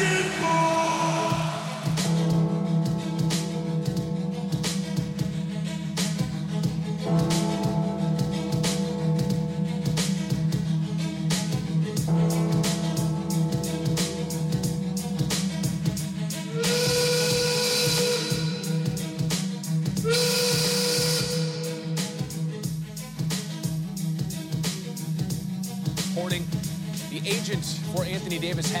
[0.00, 0.57] reporting.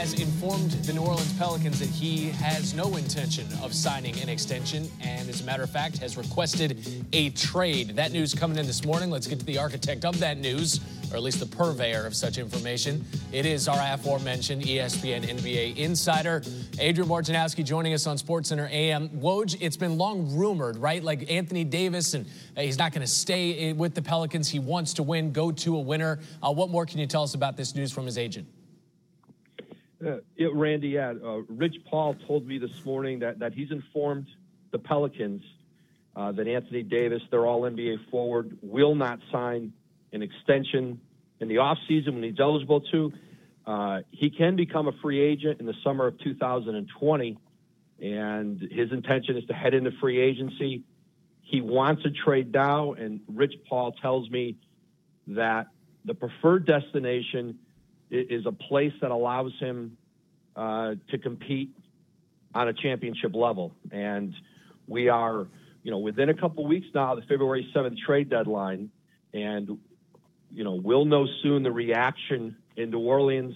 [0.08, 4.88] Has informed the New Orleans Pelicans that he has no intention of signing an extension
[5.02, 7.90] and, as a matter of fact, has requested a trade.
[7.90, 9.10] That news coming in this morning.
[9.10, 10.80] Let's get to the architect of that news,
[11.12, 13.04] or at least the purveyor of such information.
[13.32, 16.42] It is our aforementioned ESPN NBA insider,
[16.78, 19.10] Adrian Wojnarowski, joining us on SportsCenter AM.
[19.10, 21.04] Woj, it's been long rumored, right?
[21.04, 22.24] Like Anthony Davis, and
[22.56, 24.48] uh, he's not going to stay with the Pelicans.
[24.48, 26.18] He wants to win, go to a winner.
[26.42, 28.48] Uh, what more can you tell us about this news from his agent?
[30.04, 31.12] Uh, yeah, Randy, yeah.
[31.22, 34.28] Uh, Rich Paul told me this morning that, that he's informed
[34.70, 35.42] the Pelicans
[36.14, 39.72] uh, that Anthony Davis, their all NBA forward, will not sign
[40.12, 41.00] an extension
[41.40, 43.12] in the offseason when he's eligible to.
[43.66, 47.38] Uh, he can become a free agent in the summer of 2020,
[48.00, 50.82] and his intention is to head into free agency.
[51.42, 54.56] He wants to trade now, and Rich Paul tells me
[55.28, 55.68] that
[56.04, 57.58] the preferred destination
[58.10, 59.96] is a place that allows him
[60.56, 61.70] uh, to compete
[62.54, 63.74] on a championship level.
[63.90, 64.34] And
[64.86, 65.46] we are,
[65.82, 68.90] you know, within a couple weeks now, the February 7th trade deadline,
[69.34, 69.78] and,
[70.52, 73.54] you know, we'll know soon the reaction in New Orleans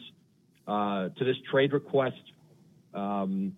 [0.66, 2.20] uh, to this trade request.
[2.94, 3.56] Um,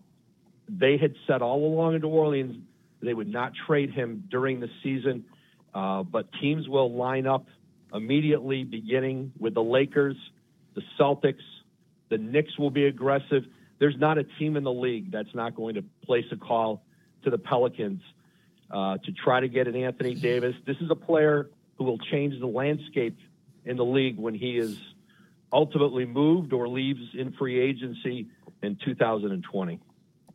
[0.68, 2.56] they had said all along in New Orleans
[3.02, 5.24] they would not trade him during the season,
[5.74, 7.46] uh, but teams will line up
[7.92, 10.16] immediately, beginning with the Lakers,
[10.74, 11.42] the Celtics,
[12.10, 13.44] the Knicks will be aggressive.
[13.78, 16.82] There's not a team in the league that's not going to place a call
[17.24, 18.00] to the Pelicans
[18.70, 20.54] uh, to try to get an Anthony Davis.
[20.66, 23.18] This is a player who will change the landscape
[23.64, 24.76] in the league when he is
[25.52, 28.28] ultimately moved or leaves in free agency
[28.62, 29.80] in 2020.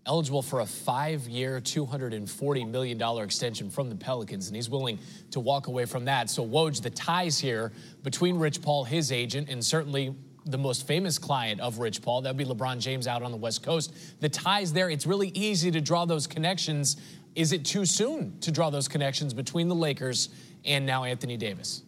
[0.05, 4.97] eligible for a five-year, $240 million extension from the Pelicans, and he's willing
[5.31, 6.29] to walk away from that.
[6.29, 7.71] So, Woj, the ties here
[8.01, 12.35] between Rich Paul, his agent, and certainly the most famous client of Rich Paul, that
[12.35, 13.93] would be LeBron James out on the West Coast.
[14.21, 16.97] The ties there, it's really easy to draw those connections.
[17.35, 20.29] Is it too soon to draw those connections between the Lakers
[20.65, 21.83] and now Anthony Davis?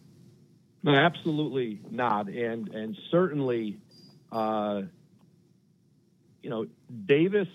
[0.82, 3.78] No, absolutely not, and and certainly,
[4.30, 4.82] uh,
[6.42, 6.66] you know,
[7.06, 7.48] Davis.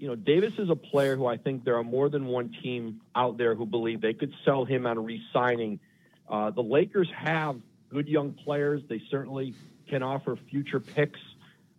[0.00, 3.00] You know, Davis is a player who I think there are more than one team
[3.16, 5.80] out there who believe they could sell him on re-signing.
[6.28, 7.56] Uh, the Lakers have
[7.88, 8.80] good young players.
[8.88, 9.54] They certainly
[9.88, 11.20] can offer future picks.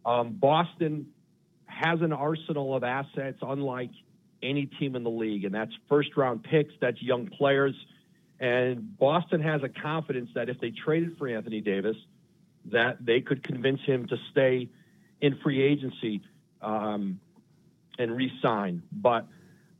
[0.06, 1.08] Um, Boston
[1.66, 3.92] has an arsenal of assets, unlike
[4.42, 6.74] any team in the league, and that's first-round picks.
[6.82, 7.76] That's young players.
[8.40, 11.98] And Boston has a confidence that if they traded for Anthony Davis,
[12.66, 14.70] that they could convince him to stay
[15.22, 16.22] in free agency
[16.62, 17.20] um,
[17.98, 18.84] and re-sign.
[18.92, 19.28] But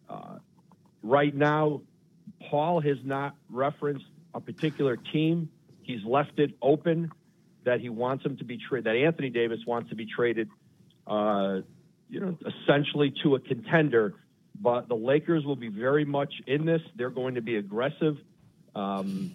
[0.10, 0.40] uh,
[1.04, 1.82] right now,
[2.50, 5.50] Paul has not referenced a particular team.
[5.82, 7.12] He's left it open
[7.64, 8.86] that he wants him to be traded.
[8.86, 10.50] That Anthony Davis wants to be traded,
[11.08, 11.62] uh,
[12.10, 14.16] you know, essentially to a contender.
[14.62, 16.82] But the Lakers will be very much in this.
[16.96, 18.18] They're going to be aggressive.
[18.76, 19.32] Um,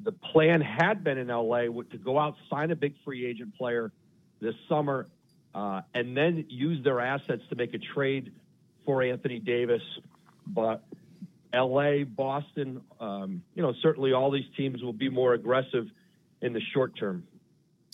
[0.00, 3.90] the plan had been in LA to go out, sign a big free agent player
[4.40, 5.08] this summer,
[5.54, 8.32] uh, and then use their assets to make a trade
[8.84, 9.82] for Anthony Davis.
[10.46, 10.84] But
[11.52, 15.88] LA, Boston, um, you know, certainly all these teams will be more aggressive
[16.42, 17.26] in the short term.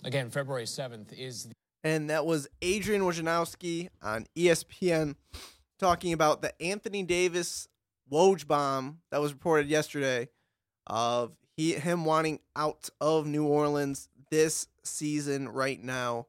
[0.05, 1.55] Again, February 7th is the
[1.85, 5.15] And that was Adrian Wojnarowski on ESPN
[5.79, 7.69] talking about the Anthony Davis
[8.10, 10.28] Woj bomb that was reported yesterday
[10.89, 16.27] of he him wanting out of New Orleans this season right now.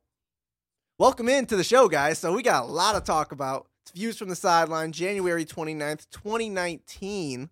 [1.00, 2.20] Welcome into the show, guys.
[2.20, 3.68] So we got a lot of talk about.
[3.82, 7.50] It's views from the sideline, January 29th, 2019.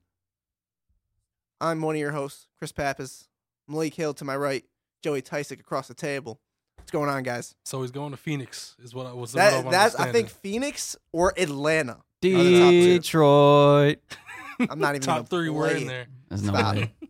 [1.59, 3.27] I'm one of your hosts, Chris Pappas.
[3.67, 4.65] Malik Hill to my right,
[5.01, 6.39] Joey Tysick across the table.
[6.77, 7.56] What's going on, guys?
[7.65, 9.33] So he's going to Phoenix, is what I was.
[9.33, 10.30] what That, that's I think.
[10.30, 11.94] Phoenix or Atlanta.
[11.94, 12.98] are the top two.
[12.98, 13.98] Detroit.
[14.69, 16.07] I'm not even top three were play in there.
[16.30, 16.75] There's no Stop.
[16.75, 16.92] way.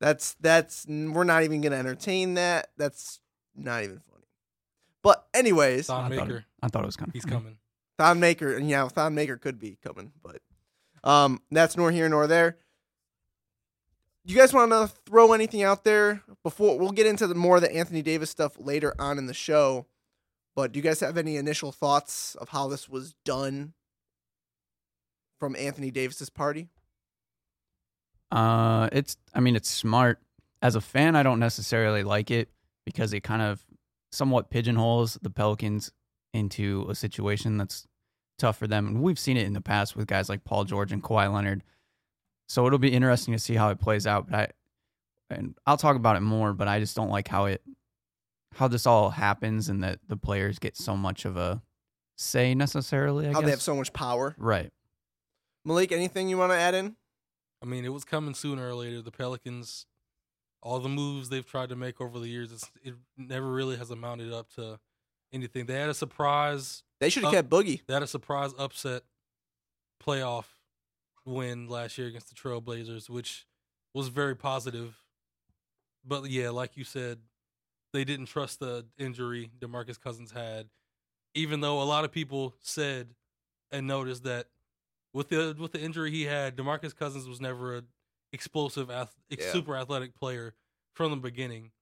[0.00, 2.70] That's that's we're not even gonna entertain that.
[2.78, 3.20] That's
[3.54, 4.24] not even funny.
[5.02, 7.10] But anyways, Thon I thought, it, Maker, I thought it was coming.
[7.12, 7.58] he's coming.
[7.98, 10.40] Thon Maker, and yeah, Thon Maker could be coming, but
[11.04, 12.56] um, that's nor here nor there.
[14.26, 17.56] Do you guys want to throw anything out there before we'll get into the more
[17.56, 19.86] of the Anthony Davis stuff later on in the show?
[20.54, 23.72] But do you guys have any initial thoughts of how this was done
[25.38, 26.68] from Anthony Davis's party?
[28.30, 29.16] Uh, it's.
[29.34, 30.20] I mean, it's smart.
[30.62, 32.50] As a fan, I don't necessarily like it
[32.84, 33.64] because it kind of
[34.12, 35.90] somewhat pigeonholes the Pelicans
[36.34, 37.86] into a situation that's
[38.38, 38.86] tough for them.
[38.86, 41.62] And we've seen it in the past with guys like Paul George and Kawhi Leonard.
[42.50, 44.28] So it'll be interesting to see how it plays out.
[44.28, 44.34] But
[45.30, 46.52] I, and I'll talk about it more.
[46.52, 47.62] But I just don't like how it,
[48.56, 51.62] how this all happens, and that the players get so much of a
[52.18, 53.28] say necessarily.
[53.28, 53.44] I how guess.
[53.44, 54.34] they have so much power.
[54.36, 54.72] right.
[55.64, 56.96] Malik, anything you want to add in?
[57.62, 59.00] I mean, it was coming sooner or later.
[59.00, 59.86] The Pelicans,
[60.60, 63.92] all the moves they've tried to make over the years, it's, it never really has
[63.92, 64.80] amounted up to
[65.32, 65.66] anything.
[65.66, 66.82] They had a surprise.
[66.98, 67.82] They should have kept Boogie.
[67.86, 69.02] They had a surprise upset
[70.04, 70.46] playoff
[71.30, 73.46] win last year against the Trailblazers, which
[73.94, 74.96] was very positive.
[76.04, 77.18] But yeah, like you said,
[77.92, 80.68] they didn't trust the injury DeMarcus Cousins had,
[81.34, 83.14] even though a lot of people said
[83.70, 84.46] and noticed that
[85.12, 87.82] with the with the injury he had, DeMarcus Cousins was never a
[88.32, 89.50] explosive, ath- Yeah.
[89.52, 90.54] super athletic player
[90.94, 91.72] from the beginning.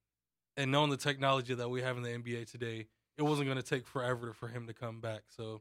[0.56, 3.62] And knowing the technology that we have in the NBA today, it wasn't going to
[3.62, 5.25] take forever for him to come back.
[5.29, 5.61] So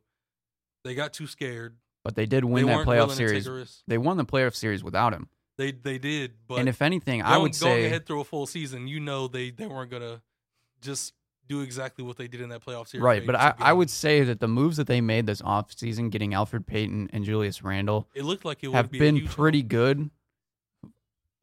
[0.83, 1.75] they got too scared.
[2.07, 3.47] But they did They win that weren't playoff willing to take series.
[3.47, 3.79] a risk.
[3.85, 5.27] They won the playoff series without him.
[5.57, 8.23] They they did, but and if anything, I going- would going say ahead through a
[8.23, 10.21] full season, you know they they weren't gonna
[10.79, 11.13] just
[11.47, 13.03] do exactly what they did in that playoff series.
[13.03, 13.25] right.
[13.25, 16.65] But I, I would say that the moves that they made this offseason, getting Elfrid
[16.65, 19.63] Payton and Julius Randle, it looked like it would have be a been huge pretty
[19.63, 20.09] good.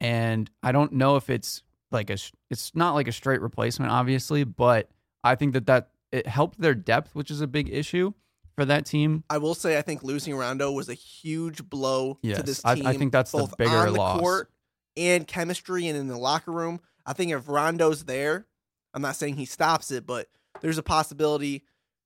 [0.01, 3.91] And I don't know if it's like a, sh- it's not like a straight replacement,
[3.91, 4.89] obviously, but
[5.23, 8.13] I think that that it helped their depth, which is a big issue
[8.55, 9.23] for that team.
[9.29, 12.75] I will say I think losing Rondo was a huge blow Yes, to this I-
[12.75, 12.87] team.
[12.87, 14.19] I think that's the both bigger on the loss.
[14.19, 14.51] court
[14.97, 16.79] and chemistry and in the locker room.
[17.05, 18.47] I think if Rondo's there,
[18.93, 20.27] I'm not saying he stops it, but
[20.61, 21.63] there's a possibility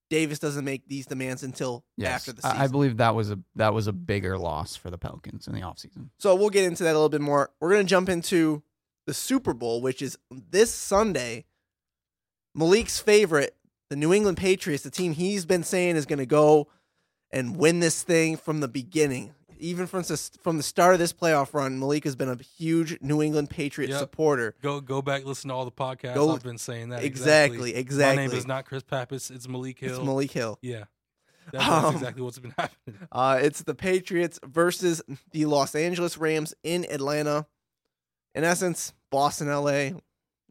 [0.10, 2.58] Davis doesn't make these demands until Yes, after the season.
[2.58, 5.54] I, I believe that was a that was a bigger loss for the Pelicans in
[5.54, 6.10] the offseason.
[6.18, 7.52] So we'll get into that a little bit more.
[7.60, 8.64] We're going to jump into
[9.06, 11.46] the Super Bowl, which is this Sunday.
[12.56, 13.56] Malik's favorite,
[13.90, 16.68] the New England Patriots, the team he's been saying is going to go
[17.32, 19.34] and win this thing from the beginning.
[19.62, 22.98] Even from the, from the start of this playoff run, Malik has been a huge
[23.02, 24.00] New England Patriot Yep.
[24.00, 24.56] supporter.
[24.62, 26.14] Go go back, listen to all the podcasts.
[26.16, 28.16] Go- I've been saying that Exactly, My exactly.
[28.24, 29.30] My name is not Chris Pappas.
[29.30, 29.98] It's Malik Hill.
[29.98, 30.60] It's Malik Hill.
[30.62, 30.86] Yeah,
[31.52, 33.00] that's, that's Um, exactly what's been happening.
[33.12, 35.02] Uh, it's the Patriots versus
[35.32, 37.46] the Los Angeles Rams in Atlanta.
[38.34, 39.90] In essence, Boston, LA.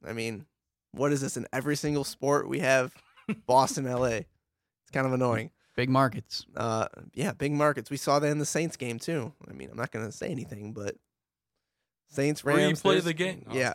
[0.07, 0.45] I mean,
[0.93, 2.47] what is this in every single sport?
[2.47, 2.93] We have
[3.47, 4.05] Boston, LA.
[4.85, 5.51] It's kind of annoying.
[5.77, 6.45] Big markets.
[6.57, 7.91] Uh, yeah, big markets.
[7.91, 9.33] We saw that in the Saints game too.
[9.49, 10.97] I mean, I'm not going to say anything, but
[12.09, 12.81] Saints, Where you Rams.
[12.81, 13.45] play the game.
[13.49, 13.75] No, yeah,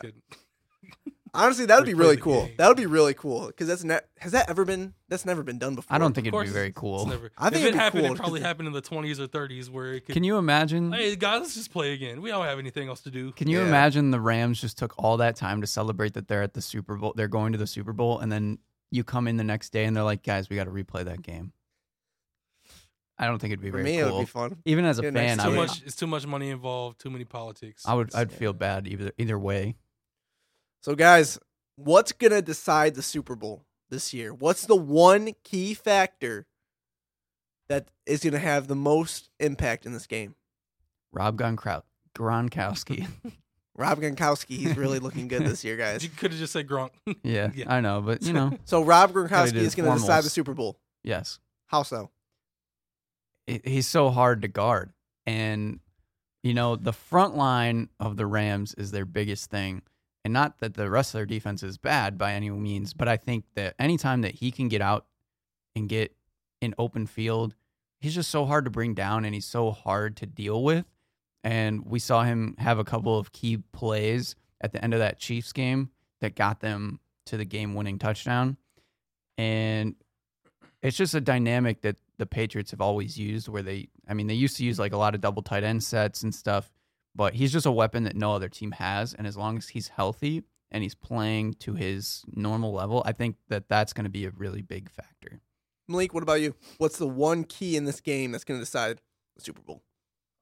[1.34, 2.48] honestly, that would be really cool.
[2.58, 4.92] That would be really cool because that's ne- has that ever been?
[5.08, 5.94] That's never been done before.
[5.94, 7.02] I don't think it'd be very cool.
[7.02, 9.18] It's never, I think if it'd happened, cool it probably because- happened in the 20s
[9.20, 10.12] or 30s where it could.
[10.14, 10.92] Can you imagine?
[10.92, 12.20] Hey guys, let's just play again.
[12.20, 13.32] We don't have anything else to do.
[13.32, 13.66] Can you Yeah.
[13.68, 16.96] imagine the Rams just took all that time to celebrate that they're at the Super
[16.96, 17.14] Bowl?
[17.16, 18.58] They're going to the Super Bowl, and then
[18.94, 21.20] you come in the next day and they're like, "Guys, we got to replay that
[21.20, 21.52] game."
[23.18, 24.56] I don't think it'd be For very me, it would be fun.
[24.64, 25.82] Even as a Yeah, next fan, to I Too would, much.
[25.84, 27.00] It's too much money involved.
[27.00, 27.82] Too many politics.
[27.86, 29.76] I would, I'd feel bad either either way.
[30.80, 31.38] So, guys,
[31.76, 34.34] what's going to decide the Super Bowl this year?
[34.34, 36.46] What's the one key factor
[37.68, 40.34] that is going to have the most impact in this game?
[41.12, 41.82] Rob Gronkowski.
[42.16, 43.06] Gronkowski.
[43.76, 46.02] Rob Gronkowski, he's really looking good this year, guys.
[46.04, 46.90] You could have just said Gronk.
[47.22, 47.64] yeah, Yeah.
[47.72, 50.30] I know, but you know, So, Rob Gotta Gronkowski is going to decide the.
[50.30, 50.78] Super Bowl.
[51.02, 52.10] yes, How so?
[53.46, 54.92] He- he's so hard to guard,
[55.26, 55.80] and
[56.42, 59.82] you know the front line of the Rams is their biggest thing.
[60.24, 63.18] And not that the rest of their defense is bad by any means, but I
[63.18, 65.04] think that anytime that he can get out
[65.76, 66.14] and get
[66.62, 67.54] in open field,
[68.00, 70.86] he's just so hard to bring down and he's so hard to deal with.
[71.44, 75.18] And we saw him have a couple of key plays at the end of that
[75.18, 75.90] Chiefs game
[76.22, 78.56] that got them to the game winning touchdown.
[79.36, 79.94] And
[80.82, 84.34] it's just a dynamic that the Patriots have always used where they, I mean, they
[84.34, 86.72] used to use like a lot of double tight end sets and stuff,
[87.14, 89.12] but he's just a weapon that no other team has.
[89.12, 93.36] And as long as he's healthy and he's playing to his normal level, I think
[93.48, 95.40] that that's going to be a really big factor.
[95.88, 96.54] Malik, what about you?
[96.78, 99.02] What's the one key in this game that's going to decide
[99.36, 99.82] the Super Bowl?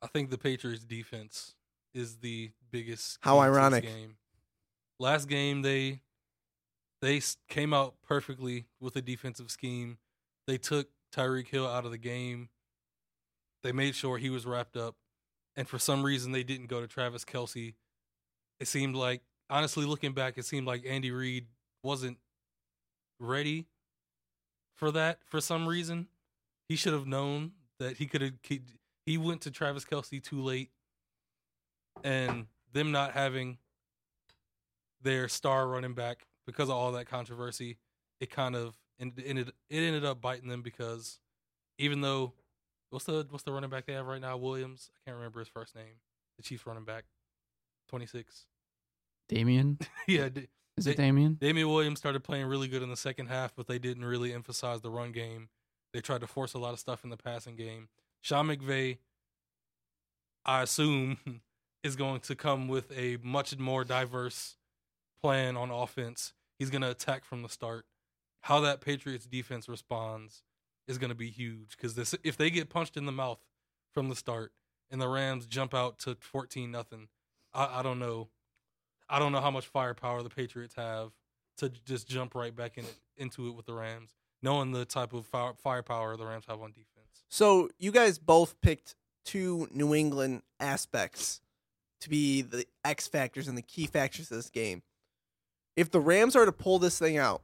[0.02, 1.54] I think the Patriots defense
[1.94, 3.18] is the biggest.
[3.21, 3.85] How key to this ironic.
[3.85, 4.16] Game.
[4.99, 6.00] Last game they
[7.00, 9.99] they came out perfectly with a defensive scheme.
[10.47, 12.49] They took Tyreek Hill out of the game.
[13.62, 14.97] They made sure he was wrapped up,
[15.56, 17.75] and for some reason they didn't go to Travis Kelce.
[18.59, 21.47] It seemed like, honestly, looking back, it seemed like Andy Reid
[21.82, 22.18] wasn't
[23.18, 23.66] ready
[24.76, 26.09] for that for some reason.
[26.68, 28.32] He should have known that he could have.
[29.06, 30.71] He, went to Travis Kelce too late,
[32.04, 33.59] and them not having
[35.02, 37.78] their star running back because of all that controversy,
[38.21, 41.18] it kind of ended, it ended up biting them because
[41.78, 42.32] even though
[42.90, 45.49] what's the what's the running back they have right now Williams I can't remember his
[45.49, 46.00] first name
[46.37, 47.04] the Chiefs running back
[47.88, 48.47] twenty six
[49.28, 49.78] Damien?
[50.06, 51.35] yeah D- Is it Damien?
[51.40, 54.80] Damian Williams started playing really good in the second half, but they didn't really emphasize
[54.80, 55.49] the run game.
[55.92, 57.88] They tried to force a lot of stuff in the passing game.
[58.22, 58.98] Sean McVay,
[60.46, 61.18] I assume,
[61.84, 64.56] is going to come with a much more diverse
[65.20, 66.32] plan on offense.
[66.58, 67.84] He's going to attack from the start.
[68.42, 70.42] How that Patriots defense responds
[70.86, 73.38] is going to be huge because this if they get punched in the mouth
[73.92, 74.52] from the start
[74.90, 77.08] and the Rams jump out to 14 nothing,
[77.52, 78.28] I, I don't know.
[79.08, 81.10] I don't know how much firepower the Patriots have
[81.58, 85.12] to just jump right back in it, into it with the Rams, knowing the type
[85.12, 86.91] of fire, firepower the Rams have on defense.
[87.28, 91.40] So you guys both picked two New England aspects
[92.00, 94.83] to be the X factors and the key factors of this game.
[95.76, 97.42] If the Rams are to pull this thing out,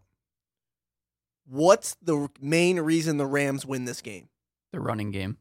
[1.47, 4.29] what's the main reason the Rams win this game?
[4.73, 5.39] The running game.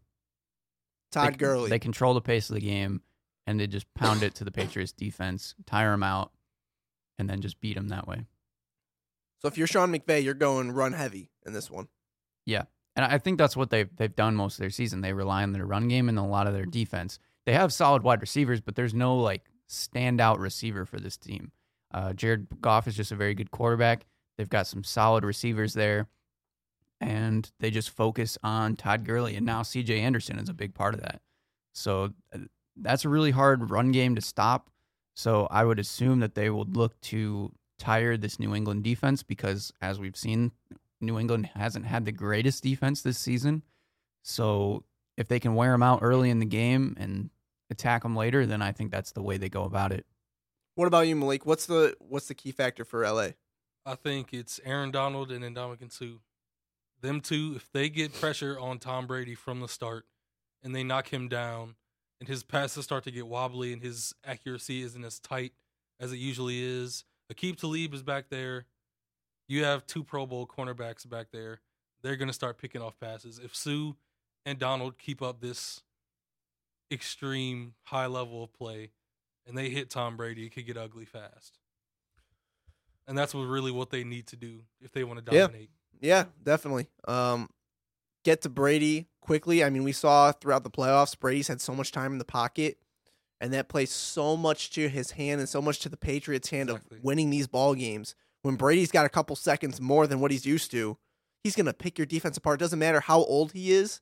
[1.11, 1.69] Todd they, Gurley.
[1.69, 3.01] They control the pace of the game,
[3.45, 6.31] and they just pound it to the Patriots defense, tire them out,
[7.19, 8.25] and then just beat them that way.
[9.41, 11.87] so if you're Sean McVay, you're going run heavy in this one.
[12.97, 15.01] And I think that's what they've they've done most of their season.
[15.01, 17.19] They rely on their run game and a lot of their defense.
[17.45, 21.51] They have solid wide receivers, but there's no like standout receiver for this team.
[21.93, 24.07] Uh, Jared Goff is just a very good quarterback.
[24.37, 26.07] They've got some solid receivers there,
[26.99, 29.35] and they just focus on Todd Gurley.
[29.35, 29.99] And now C.J.
[29.99, 31.21] Anderson is a big part of that.
[31.73, 32.39] So uh,
[32.75, 34.69] that's a really hard run game to stop.
[35.15, 39.71] So I would assume that they would look to tire this New England defense because,
[39.81, 40.51] as we've seen,
[41.01, 43.63] New England hasn't had the greatest defense this season.
[44.23, 44.83] So
[45.17, 47.29] if they can wear them out early in the game and
[47.69, 50.05] attack them later, then I think that's the way they go about it.
[50.75, 51.45] What about you, Malik?
[51.45, 53.29] What's the what's the key factor for LA?
[53.85, 56.19] I think it's Aaron Donald and Ndamukong Suh.
[57.01, 60.05] Them two, if they get pressure on Tom Brady from the start
[60.63, 61.75] and they knock him down
[62.19, 65.53] and his passes start to get wobbly and his accuracy isn't as tight
[65.99, 67.05] as it usually is.
[67.31, 68.65] Aqib Talib is back there.
[69.47, 71.61] You have two Pro Bowl cornerbacks back there.
[72.01, 73.39] They're going to start picking off passes.
[73.43, 73.93] If Suh
[74.45, 75.81] and Donald keep up this
[76.91, 78.91] extreme high level of play
[79.45, 81.59] and they hit Tom Brady, it could get ugly fast.
[83.07, 85.47] And that's what really what they need to do if they want to Yeah.
[85.47, 85.69] dominate.
[85.99, 86.87] Yeah, definitely.
[87.07, 87.49] Um,
[88.23, 89.63] get to Brady quickly.
[89.63, 92.77] I mean, we saw throughout the playoffs, Brady's had so much time in the pocket,
[93.39, 96.69] and that plays so much to his hand and so much to the Patriots' hand
[96.69, 96.97] Exactly.
[96.97, 98.13] of winning these ball games.
[98.47, 100.97] When Brady's got a couple seconds more than what he's used to,
[101.43, 102.61] he's gonna pick your defense apart.
[102.61, 103.99] Doesn't matter how old he is,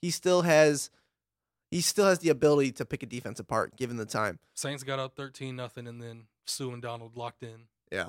[0.00, 0.88] he still has
[1.70, 4.38] he still has the ability to pick a defense apart given the time.
[4.54, 7.64] Saints got up 13 nothing and then Suh and Donald locked in.
[7.92, 8.08] Yeah.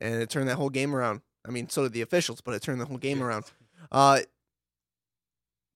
[0.00, 1.20] And it turned that whole game around.
[1.46, 3.24] I mean, so did the officials, but it turned the whole game Yeah.
[3.26, 3.44] around.
[3.90, 4.20] Uh,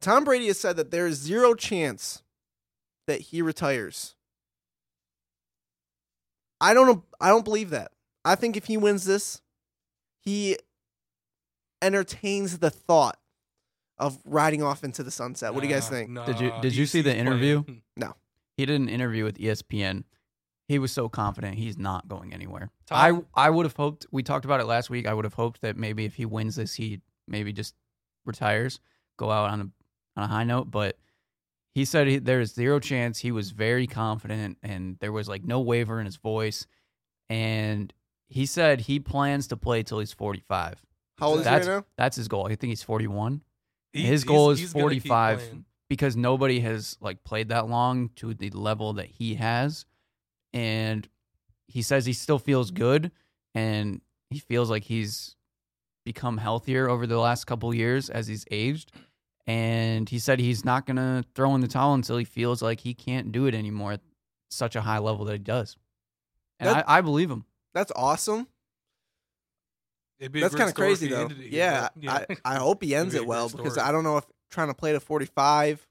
[0.01, 2.23] Tom Brady has said that there is zero chance
[3.07, 4.15] that he retires.
[6.59, 7.05] I don't.
[7.21, 7.93] I don't believe that.
[8.27, 9.41] I think if he wins this,
[10.21, 10.57] he
[11.83, 13.19] entertains the thought
[13.99, 15.55] of riding off into the sunset.
[15.55, 16.11] What do you guys think?
[16.11, 17.63] nah, Did you- did you see the interview?
[17.63, 17.83] playing.
[18.57, 20.05] He did an interview with ESPN.
[20.67, 22.71] He was so confident he's not going anywhere.
[22.87, 24.07] Tom- I I would have hoped.
[24.11, 25.07] We talked about it last week.
[25.07, 27.75] I would have hoped that maybe if he wins this, he maybe just
[28.25, 28.81] retires,
[29.19, 29.65] go out on a
[30.19, 30.71] on a high note.
[30.71, 30.99] But
[31.75, 33.19] he said he, there's zero chance.
[33.19, 36.67] He was very confident, and there was like no waver in his voice.
[37.29, 37.93] And
[38.29, 40.85] he said he plans to play till he's 45.
[41.19, 41.85] How old is he That's right now?
[41.97, 42.47] that's his goal.
[42.47, 43.43] I think he's 41
[43.93, 45.63] He- His he's- goal is he's 45.
[45.89, 49.87] because nobody has like played that long to the level that he has
[50.53, 51.09] and
[51.69, 53.13] he says he still feels good
[53.55, 55.37] and he feels like he's
[56.05, 58.93] become healthier over the last couple years as he's aged
[59.47, 62.81] and he said he's not going to throw in the towel until he feels like
[62.81, 64.01] he can't do it anymore at
[64.51, 65.77] such a high level that he does
[66.59, 67.45] and That- I, I believe him
[67.77, 68.47] That's awesome.
[70.19, 71.25] It'd be That's kind of crazy though.
[71.25, 73.77] ended it Yeah, I, I hope he ends be it well because.
[73.77, 75.87] I don't know if trying to play to 45,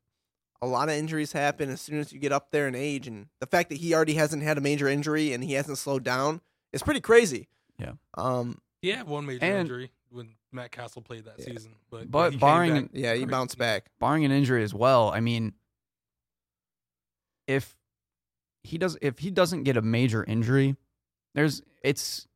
[0.64, 3.28] a lot of injuries happen as soon as you get up there in age, and
[3.40, 6.42] the fact that he already hasn't had a major injury and he hasn't slowed down
[6.74, 7.48] is pretty crazy.
[7.78, 7.92] Yeah.
[8.16, 8.58] Um.
[8.82, 11.46] he had one major And- injury when Matt Cassel played that Yeah.
[11.46, 13.30] season, but But he barring- back Yeah, he great.
[13.32, 13.92] bounced back.
[14.00, 15.12] barring an injury as well.
[15.12, 15.54] I mean,
[17.48, 17.76] if
[18.64, 20.78] he does, if he doesn't get a major injury,
[21.36, 22.28] there's it's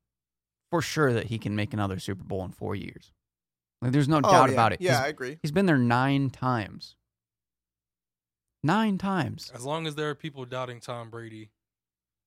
[0.70, 3.12] for sure that he can make another Super Bowl in four years.
[3.82, 4.54] Like, there's no Oh, doubt yeah.
[4.54, 4.82] about it.
[4.82, 5.40] Yeah, He's- I agree.
[5.42, 6.96] he's been there nine times.
[8.64, 9.52] Nine times.
[9.56, 11.50] As long as there are people doubting Tom Brady,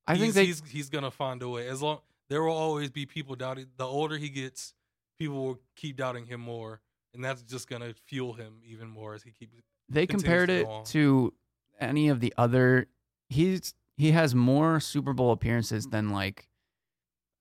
[0.07, 0.47] I think he's, they.
[0.47, 1.69] he's he's gonna find a way.
[1.69, 2.01] As long
[2.31, 3.67] there will always be people doubting.
[3.77, 4.73] The older he gets,
[5.19, 6.81] people will keep doubting him more,
[7.13, 9.53] and that's just gonna fuel him even more as he keeps.
[9.91, 10.85] they compared to it on.
[10.87, 11.35] to
[11.79, 12.87] any of the other
[13.29, 16.49] he's he has more Super Bowl appearances than like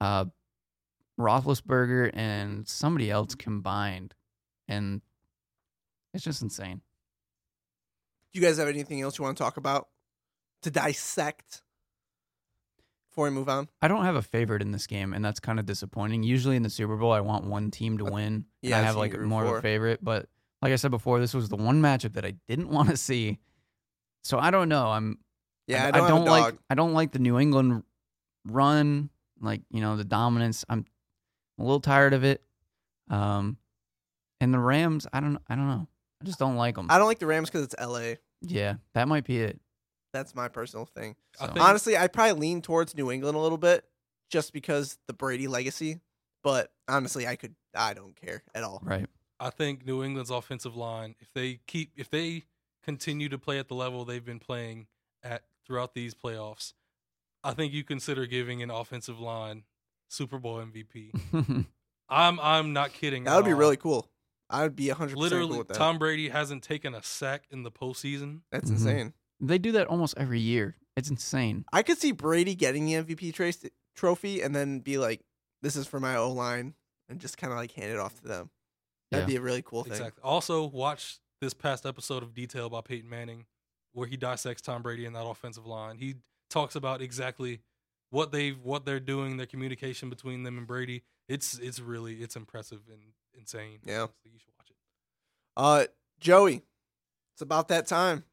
[0.01, 0.25] uh
[1.20, 4.15] Roethlisberger and somebody else combined
[4.67, 5.01] and
[6.13, 6.81] it's just insane.
[8.34, 9.88] Do you guys have anything else you want to talk about
[10.63, 11.62] to dissect
[13.10, 13.67] before we move on?
[13.81, 16.24] I don't have a favorite in this game and that's kind of disappointing.
[16.24, 18.34] Usually in the Super Bowl I want one team to Uh, win.
[18.34, 20.27] and yeah, I have like more of a favorite, but
[20.62, 23.38] like I said before this was the one matchup that I didn't want to see.
[24.24, 24.88] So I don't know.
[24.88, 25.20] I'm
[25.67, 26.55] Yeah, I, I, don't, I don't like.
[26.70, 27.84] I don't like the New England
[28.46, 29.10] run,
[29.41, 30.63] like you know the dominance.
[30.69, 30.86] I'm
[31.60, 32.41] a little tired of it.
[33.10, 33.57] Um,
[34.39, 35.88] and the Rams, I don't I don't know.
[36.21, 36.88] I just don't like them.
[36.89, 38.13] I don't like the Rams because it's LA.
[38.41, 39.60] yeah, that might be it.
[40.13, 41.15] That's my personal thing.
[41.39, 43.86] I think- Honestly, I probably lean towards New England a little bit
[44.29, 46.00] just because the Brady legacy.
[46.43, 48.81] But honestly, I could I don't care at all.
[48.83, 49.07] Right.
[49.39, 52.43] I think New England's offensive line, if they keep, if they
[52.83, 54.88] continue to play at the level they've been playing
[55.24, 56.74] at throughout these playoffs,
[57.43, 59.63] I think you consider giving an offensive line
[60.10, 61.65] Super Bowl MVP.
[62.10, 63.24] I'm I'm not kidding.
[63.24, 63.57] That would be all.
[63.60, 64.10] really cool.
[64.50, 65.77] I would be 100% cool Literally, with that.
[65.77, 68.41] Tom Brady hasn't taken a sack in the postseason.
[68.51, 68.74] That's Mhm.
[68.74, 69.13] insane.
[69.39, 70.75] they do that almost every year.
[70.95, 71.65] It's insane.
[71.74, 75.25] I could see Brady getting the MVP trace, trophy and then be like,
[75.63, 76.75] "This is for my O line,"
[77.10, 78.51] and just kind of like hand it off to them.
[79.10, 79.33] That'd Yeah.
[79.33, 79.93] be a really cool thing.
[79.93, 80.21] Exactly.
[80.21, 83.45] Also, watch this past episode of Detail by Peyton Manning,
[83.93, 85.98] where he dissects Tom Brady and that offensive line.
[85.98, 86.15] He
[86.51, 87.61] talks about exactly
[88.11, 91.03] what they what they're doing, their communication between them and Brady.
[91.27, 93.01] It's it's really it's impressive and
[93.33, 93.79] insane.
[93.85, 94.01] Yeah.
[94.01, 94.16] honestly.
[94.33, 94.75] you should watch it.
[95.57, 95.85] Uh,
[96.20, 96.61] Joey,
[97.33, 98.25] it's about that time.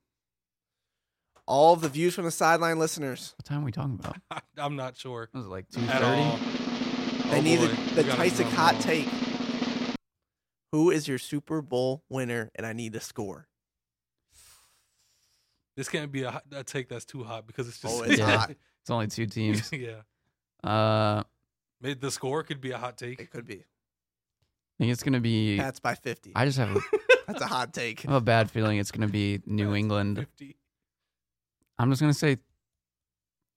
[1.46, 3.34] All of the views from the sideline listeners.
[3.38, 4.16] What time are we talking about?
[4.30, 5.96] I, I'm not sure It Was it like two thirty?
[5.96, 6.40] at
[7.30, 7.66] They Oh, need boy.
[7.68, 9.08] the, the gotta Tyson drum hot take.
[10.72, 12.50] Who is your Super Bowl winner?
[12.54, 13.48] And I need a score.
[15.78, 18.36] This can't be a, a take that's too hot because it's just Oh, it's Yeah.
[18.36, 18.50] hot.
[18.50, 19.70] It's only two teams.
[19.72, 20.00] yeah.
[20.64, 21.24] Uh, I
[21.80, 23.20] Maybe the score could be a hot take.
[23.20, 23.58] It could be.
[23.60, 23.64] I
[24.80, 25.56] think it's gonna be.
[25.56, 26.32] Pats by 50.
[26.34, 26.80] I just have a,
[27.28, 28.04] That's a hot take.
[28.04, 30.16] I have a bad feeling it's gonna be New England.
[30.18, 30.56] 50.
[31.78, 32.38] I'm just gonna say.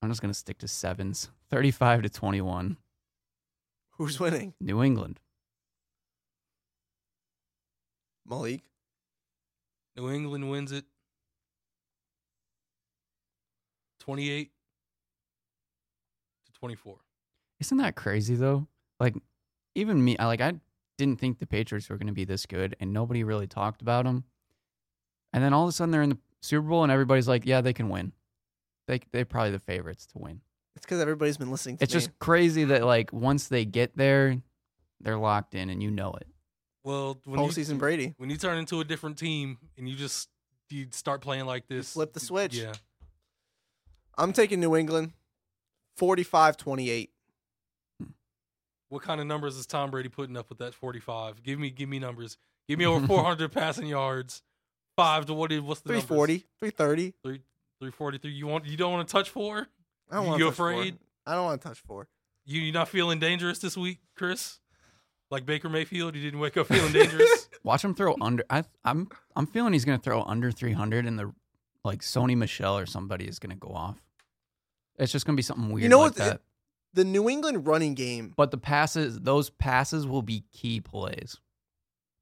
[0.03, 1.31] I'm just gonna stick to sevens.
[1.49, 2.77] Thirty-five to twenty-one.
[3.97, 4.53] Who's winning?
[4.61, 5.19] New England.
[8.27, 8.61] Malik.
[9.95, 10.85] New England wins it
[14.01, 14.51] 28
[16.45, 16.97] to 24.
[17.59, 18.67] Isn't that crazy though?
[18.99, 19.15] Like,
[19.75, 20.53] even me, I like I
[20.97, 24.05] didn't think the Patriots were going to be this good, and nobody really talked about
[24.05, 24.23] them.
[25.33, 27.61] And then all of a sudden they're in the Super Bowl, and everybody's like, "Yeah,
[27.61, 28.11] they can win.
[28.87, 30.41] They they're probably the favorites to win."
[30.75, 31.99] It's because everybody's been listening to It's me.
[31.99, 34.41] just crazy that like once they get there,
[34.99, 36.27] they're locked in, and you know it.
[36.83, 38.15] Well, when you, postseason Brady.
[38.17, 40.29] when you turn into a different team and you just
[40.69, 42.55] you start playing like this, flip the switch.
[42.55, 42.73] Yeah,
[44.21, 45.13] I'm taking New England
[45.97, 47.09] 45 28.
[48.89, 51.43] what kind of numbers is Tom Brady putting up with that 45?
[51.43, 52.37] Give me give me numbers.
[52.67, 54.43] Give me over 400 passing yards.
[54.95, 55.51] Five to what?
[55.51, 57.01] is- What's the 340, 330.
[57.01, 57.13] Numbers?
[57.23, 57.37] Three,
[57.79, 58.31] 343.
[58.31, 58.65] You want?
[58.65, 59.67] You don't want to touch four?
[60.09, 60.93] I don't You want to touch afraid?
[60.93, 60.99] Four.
[61.25, 62.07] I don't want to touch four.
[62.45, 64.59] You you not feeling dangerous this week, Chris?
[65.29, 67.49] Like Baker Mayfield, you didn't wake up feeling dangerous.
[67.63, 68.43] Watch him throw under.
[68.49, 71.33] I, I'm I'm feeling he's going to throw under 300, and the
[71.85, 74.01] like Sony Michel or somebody is going to go off.
[74.97, 76.41] It's just going to be something weird You know like what?
[76.93, 81.37] The New England running game, But the passes, those passes will be key plays.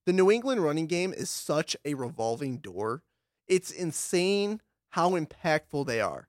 [0.06, 3.04] the New England running game is such a revolving door.
[3.48, 6.28] It's insane how impactful they are.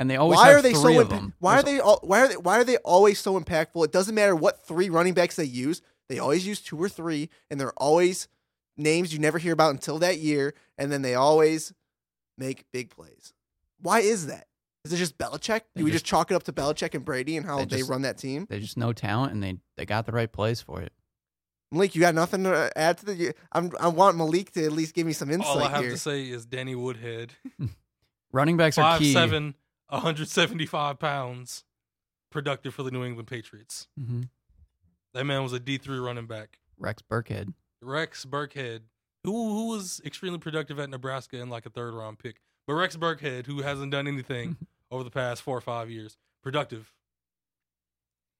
[0.00, 2.36] And they always why are they so impa- why are they all, why are they
[2.36, 3.84] why are they always so impactful?
[3.84, 5.80] It doesn't matter what three running backs they use.
[6.08, 8.28] They always use two or three and they're always
[8.76, 11.72] names you never hear about until that year and then they always
[12.36, 13.32] make big plays.
[13.80, 14.46] Why is that?
[14.88, 15.62] Is it just Belichick?
[15.74, 17.64] They Do we just- just chalk it up to Belichick and Brady and how They
[17.66, 18.46] they, just- run that team?
[18.48, 20.92] They just know talent, and they they got the right plays for it.
[21.70, 23.34] Malik, you got nothing to add to the.
[23.52, 25.90] I'm, I want Malik to at least give me some insight All I have here.
[25.90, 27.34] to say is Danny Woodhead,
[28.32, 29.12] Running backs are five key.
[29.12, 29.54] seven,
[29.88, 31.64] 175 pounds,
[32.30, 33.86] productive for the New England Patriots.
[33.98, 34.22] hmm
[35.14, 36.58] That man was a D three running back.
[36.78, 37.52] Rex Burkhead.
[37.82, 38.80] Rex Burkhead,
[39.24, 42.40] who who was extremely productive at Nebraska and like a third round pick.
[42.66, 44.56] But Rex Burkhead, who hasn't done anything
[44.90, 46.92] over the past four or five years, productive.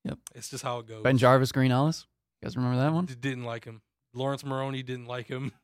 [0.04, 0.18] Yep.
[0.34, 1.02] It's just how it goes.
[1.04, 2.06] BenJarvus, Green Ellis.
[2.40, 3.06] You guys remember that one?
[3.06, 3.82] Just didn't like him.
[4.14, 5.52] Laurence Maroney didn't like him.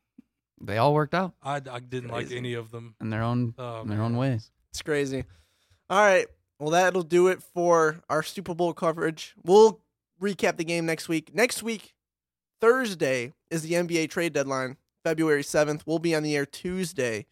[0.61, 2.95] They all worked out I, I didn't like any of them.
[3.01, 4.51] in their own Oh, in their own ways.
[4.71, 5.25] It's crazy.
[5.89, 6.27] All right.
[6.59, 9.35] Well, that'll do it for our Super Bowl coverage.
[9.43, 9.81] We'll
[10.21, 11.35] recap the game next week.
[11.35, 11.93] Next week,
[12.61, 15.81] Thursday, is the NBA trade deadline, February 7th.
[15.85, 17.25] We'll be on the air Tuesday.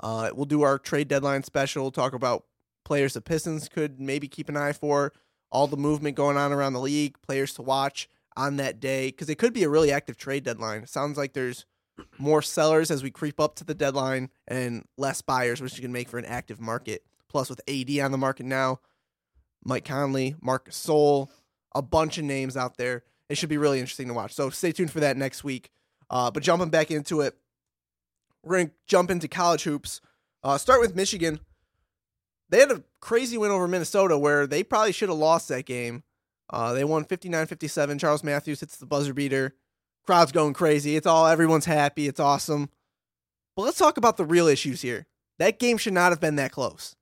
[0.00, 2.44] Uh, we'll do our trade deadline special, talk about
[2.84, 5.12] players the Pistons could maybe keep an eye for,
[5.50, 9.28] all the movement going on around the league, players to watch on that day, because
[9.28, 10.82] it could be a really active trade deadline.
[10.82, 11.66] It sounds like there's
[12.18, 15.92] more sellers as we creep up to the deadline and less buyers, which you can
[15.92, 17.04] make for an active market.
[17.28, 18.80] Plus, with AD on the market now,
[19.64, 21.28] Mike Conley, Marc Gasol,
[21.74, 23.04] a bunch of names out there.
[23.28, 24.32] It should be really interesting to watch.
[24.32, 25.70] So stay tuned for that next week.
[26.08, 27.36] Uh, but jumping back into it,
[28.42, 30.00] we're going to jump into college hoops.
[30.42, 31.38] Uh, start with Michigan.
[32.50, 36.02] They had a crazy win over Minnesota where they probably should have lost that game.
[36.52, 37.98] Uh, they won 59 57.
[37.98, 39.54] Charles Matthews hits the buzzer beater.
[40.04, 40.96] Crowd's going crazy.
[40.96, 42.08] It's all, everyone's happy.
[42.08, 42.68] It's awesome.
[43.56, 45.06] But let's talk about the real issues here.
[45.38, 46.96] That game should not have been that close.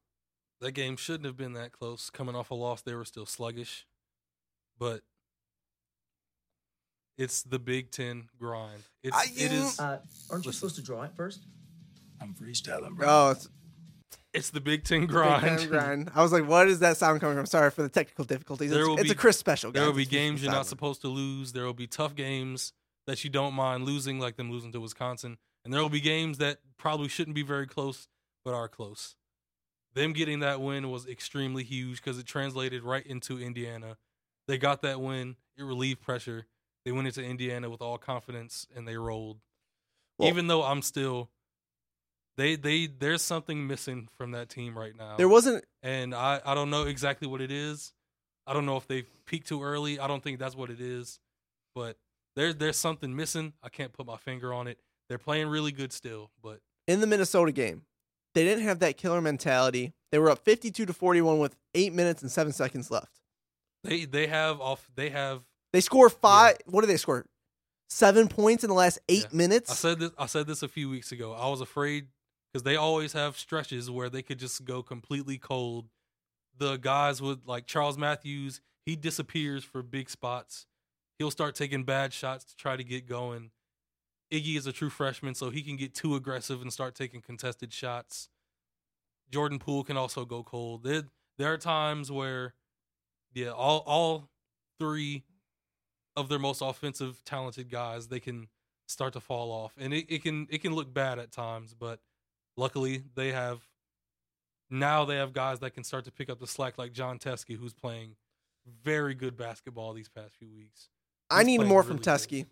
[0.60, 2.10] That game shouldn't have been that close.
[2.10, 3.86] Coming off a loss, they were still sluggish.
[4.78, 5.02] But
[7.16, 8.82] it's the Big Ten grind.
[9.02, 10.52] It's I- it is Uh, aren't you Listen.
[10.52, 11.46] supposed to draw it first?
[12.20, 13.06] I'm freestyling, bro.
[13.08, 13.48] Oh, it's
[14.38, 15.58] it's the Big Ten Big grind.
[15.58, 16.10] Ten grind.
[16.14, 17.46] I was like, what is that sound coming from?
[17.46, 18.70] Sorry for the technical difficulties.
[18.70, 19.70] There It's, will it's a Chris special.
[19.72, 21.52] There will be It's games you're not supposed to lose.
[21.52, 22.72] There will be tough games
[23.06, 25.38] that you don't mind losing, like them losing to Wisconsin.
[25.64, 28.08] And there will be games that probably shouldn't be very close,
[28.44, 29.16] but are close.
[29.94, 33.96] Them getting that win was extremely huge because it translated right into Indiana.
[34.46, 35.36] They got that win.
[35.56, 36.46] It relieved pressure.
[36.84, 39.40] They went into Indiana with all confidence and they rolled.
[40.18, 41.30] Well- Even though I'm still,
[42.38, 45.64] they they there's something missing from that team right now There wasn't.
[45.82, 47.92] and I, I don't know exactly what it is.
[48.46, 50.00] I don't know if they peaked too early.
[50.00, 51.18] I don't think that's what it is,
[51.74, 51.98] but
[52.36, 53.52] there's there's something missing.
[53.62, 54.78] I can't put my finger on it.
[55.10, 57.82] They're playing really good still, but in the Minnesota game,
[58.34, 59.92] they didn't have that killer mentality.
[60.12, 63.20] They were up 52 to 41 with 8 minutes and 7 seconds left.
[63.84, 65.42] they they have off they have.
[65.72, 67.26] They score 5 what did they score?
[67.90, 69.26] 7 points in the last 8 Yeah.
[69.32, 69.70] minutes.
[69.70, 71.32] I said this I said this a few weeks ago.
[71.32, 72.06] I was afraid
[72.52, 75.88] because they always have stretches where they could just go completely cold.
[76.56, 80.66] The guys with like Charles Matthews, he disappears for big spots.
[81.18, 83.50] He'll start taking bad shots to try to get going.
[84.32, 87.72] Iggy is a true freshman, so he can get too aggressive and start taking contested
[87.72, 88.28] shots.
[89.30, 90.84] Jordan Poole can also go cold.
[90.84, 91.04] There,
[91.38, 92.54] there are times where,
[93.34, 94.28] yeah, all all
[94.78, 95.24] three
[96.16, 98.48] of their most offensive talented guys, they can
[98.86, 101.74] start to fall off, and it, it can it can look bad at times.
[101.74, 102.00] But
[102.58, 103.60] luckily, they have
[104.70, 107.56] now they have guys that can start to pick up the slack, like Jon Teske,
[107.56, 108.16] who's playing
[108.84, 110.88] very good basketball these past few weeks.
[111.30, 111.98] I need more really from.
[112.00, 112.46] Teske.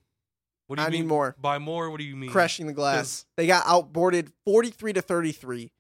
[0.67, 1.37] What do you I need mean more.
[1.39, 2.31] By more, what do you mean?
[2.31, 3.27] Crushing the glass.
[3.37, 5.71] They got outboarded 43 to 33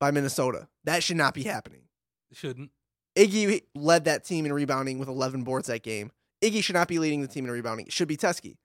[0.00, 0.66] by Minnesota.
[0.84, 1.82] That should not be happening.
[2.30, 2.70] It shouldn't.
[3.16, 6.10] Iggy led that team in rebounding with 11 boards that game.
[6.42, 7.86] Iggy should not be leading the team in rebounding.
[7.86, 8.56] It should be Teske.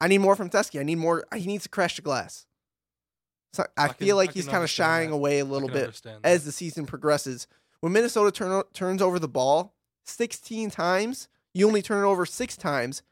[0.00, 0.78] I need more from Teske.
[0.78, 1.24] I need more.
[1.34, 2.46] He needs to crash the glass.
[3.52, 5.16] So I, I can- feel like I he's kind of shying that.
[5.16, 7.46] away a little bit as the season progresses.
[7.80, 9.74] When Minnesota turn, turns over the ball
[10.06, 13.02] 16 times, you only turn it over six times,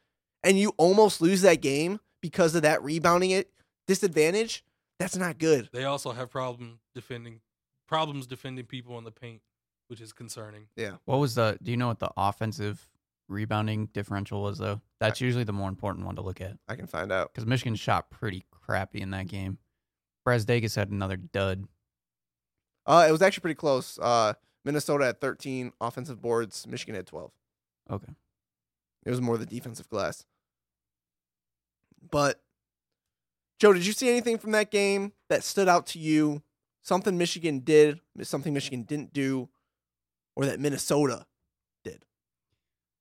[0.42, 3.50] and you almost lose that game because of that rebounding it
[3.86, 4.64] disadvantage.
[4.98, 5.68] That's not good.
[5.72, 7.40] They also have problem defending
[7.86, 9.42] problems defending people in the paint,
[9.88, 10.66] which is concerning.
[10.76, 10.96] Yeah.
[11.04, 11.58] What was the?
[11.62, 12.88] Do you know what the offensive
[13.28, 14.80] rebounding differential was though?
[15.00, 17.32] That's usually the more important one to look at I can find out.
[17.32, 19.58] because Michigan shot pretty crappy in that game.
[20.26, 21.64] Brazdeikis had another dud.
[22.84, 23.98] Uh, it was actually pretty close.
[23.98, 24.34] Uh,
[24.64, 26.66] Minnesota had 13 offensive boards.
[26.66, 27.30] Michigan had 12.
[27.90, 28.12] Okay.
[29.04, 30.24] It was more the defensive glass.
[32.10, 32.40] But
[33.58, 36.42] Joe, did you see anything from that game that stood out to you?
[36.82, 39.48] Something Michigan did, something Michigan didn't do,
[40.36, 41.26] or that Minnesota
[41.82, 42.04] did?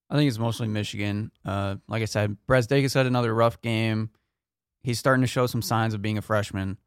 [0.09, 1.31] I think it's mostly Michigan.
[1.43, 4.09] Uh, like I said, Brazdeikis had another rough game.
[4.81, 6.77] He's starting to show some signs of being a freshman.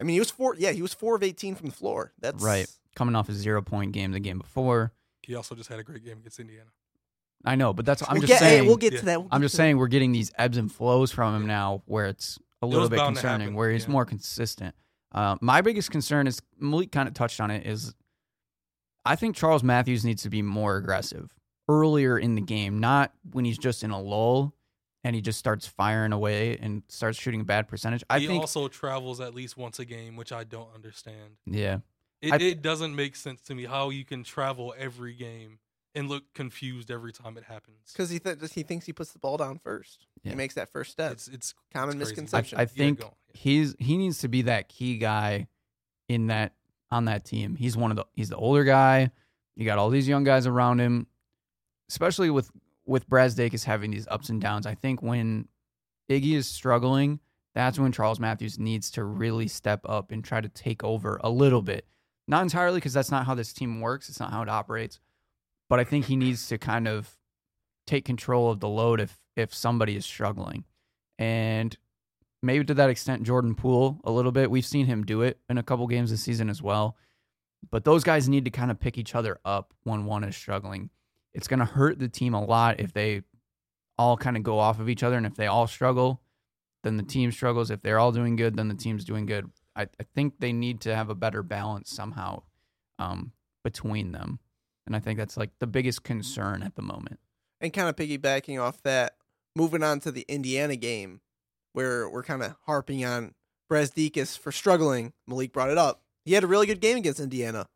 [0.00, 0.54] I mean, he was four.
[0.56, 2.12] Yeah, he was four of 18 from the floor.
[2.20, 2.66] That's Right.
[2.94, 4.92] Coming off a zero point game the game before.
[5.22, 6.70] He also just had a great game against Indiana.
[7.44, 8.66] I know, but that's I'm We'll just get, hey, saying.
[8.66, 8.98] we'll get yeah.
[9.00, 9.20] to that.
[9.20, 9.62] We'll I'm get just to that.
[9.62, 12.90] saying we're getting these ebbs and flows from him now, where it's a little was
[12.90, 13.90] bit concerning, where he's yeah.
[13.90, 14.74] more consistent.
[15.12, 17.66] Uh, my biggest concern is Malik kind of touched on it.
[17.66, 17.94] Is
[19.04, 21.34] I think Charles Matthews needs to be more aggressive
[21.68, 24.54] earlier in the game, not when he's just in a lull
[25.04, 28.02] and he just starts firing away and starts shooting a bad percentage.
[28.10, 31.36] I he think, also travels at least once a game, which I don't understand.
[31.46, 31.78] yeah,
[32.22, 35.58] It, I- it doesn't make sense to me how you can travel every game
[35.94, 37.92] and look confused every time it happens.
[37.92, 40.06] because he th- he thinks he puts the ball down first.
[40.24, 41.12] he makes that first step.
[41.12, 42.58] It's it's Common it's misconception.
[42.58, 43.12] I Yeah, think go on.
[43.34, 43.40] Yeah.
[43.40, 45.46] he's he needs to be that key guy
[46.08, 46.54] in that
[46.90, 47.54] on that team.
[47.54, 49.10] He's one of the he's the older guy.
[49.54, 51.06] You got all these young guys around him,
[51.88, 52.50] especially with
[52.86, 54.66] with Brazdeikis having these ups and downs.
[54.66, 55.48] I think when
[56.10, 57.20] Iggy is struggling,
[57.54, 61.30] that's when Charles Matthews needs to really step up and try to take over a
[61.30, 61.86] little bit.
[62.26, 64.08] Not entirely because that's not how this team works.
[64.08, 64.98] It's not how it operates.
[65.68, 67.16] But I think he needs to kind of
[67.86, 70.64] take control of the load if if somebody is struggling.
[71.18, 71.76] And
[72.42, 74.50] maybe to that extent, Jordan Poole a little bit.
[74.50, 76.96] We've seen him do it in a couple games this season as well.
[77.70, 80.90] But those guys need to kind of pick each other up when one is struggling.
[81.34, 83.22] It's going to hurt the team a lot if they
[83.98, 85.16] all kind of go off of each other.
[85.16, 86.20] And if they all struggle,
[86.82, 87.70] then the team struggles.
[87.70, 89.50] If they're all doing good, then the team's doing good.
[89.74, 92.42] I, I think they need to have a better balance somehow
[92.98, 93.32] um,
[93.64, 94.38] between them.
[94.86, 97.18] And I think that's like the biggest concern at the moment.
[97.60, 99.16] And kind of piggybacking off that,
[99.56, 101.20] moving on to the Indiana game,
[101.72, 103.34] where we're kind of harping on
[103.70, 105.12] Brazdeikis for struggling.
[105.26, 106.02] Malik brought it up.
[106.24, 107.66] He had a really good game against Indiana.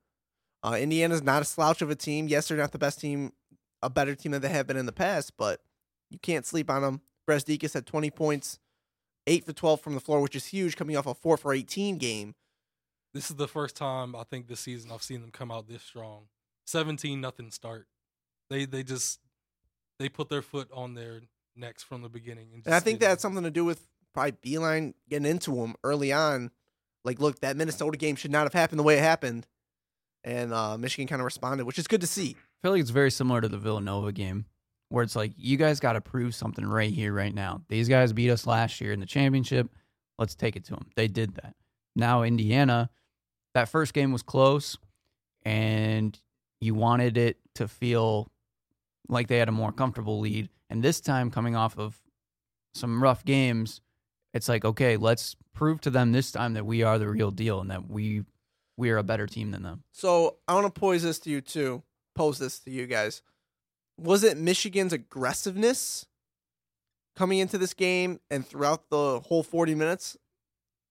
[0.63, 2.29] Uh, Indiana's not a slouch of a team.
[2.29, 3.33] Yes, they're not the best team,
[3.83, 5.61] a better team than they have been in the past, but
[6.11, 7.01] you can't sleep on them.
[7.29, 8.59] Brazdeikis had 20 points,
[9.27, 11.99] 8 for 12 from the floor, which is huge, coming off a 4 for 18
[11.99, 12.35] game.
[13.15, 15.83] This is the first time I think this season I've seen them come out this
[15.83, 16.29] strong.
[16.67, 17.87] Seventeen nothing start.
[18.51, 19.21] They they just
[19.99, 21.23] they put their foot on their
[21.57, 22.49] necks from the beginning.
[22.55, 25.75] And, And I think that had something to do with probably Beilein getting into them
[25.83, 26.51] early on.
[27.05, 29.47] Like, look, that Minnesota game should not have happened the way it happened.
[30.25, 32.37] And uh, Michigan kind of responded, which is good to see.
[32.59, 34.47] I feel like it's very similar to the Villanova game,
[34.89, 37.63] where it's like you guys got to prove something right here, right now.
[37.69, 39.71] These guys beat us last year in the championship.
[40.19, 40.91] Let's take it to them.
[40.97, 41.55] They did that.
[41.95, 42.91] Now Indiana,
[43.55, 44.77] that first game was close,
[45.45, 46.19] and
[46.61, 48.29] you wanted it to feel
[49.09, 50.49] like they had a more comfortable lead.
[50.69, 51.97] And this time, coming off of
[52.75, 53.81] some rough games,
[54.35, 57.61] it's like okay, let's prove to them this time that we are the real deal
[57.61, 58.25] and that we
[58.77, 59.83] we are a better team than them.
[59.93, 61.83] So I want to pose this to you, too.
[62.19, 63.23] Pose this to you guys.
[63.97, 66.05] Was it Michigan's aggressiveness
[67.15, 70.17] coming into this game and throughout the whole 40 minutes?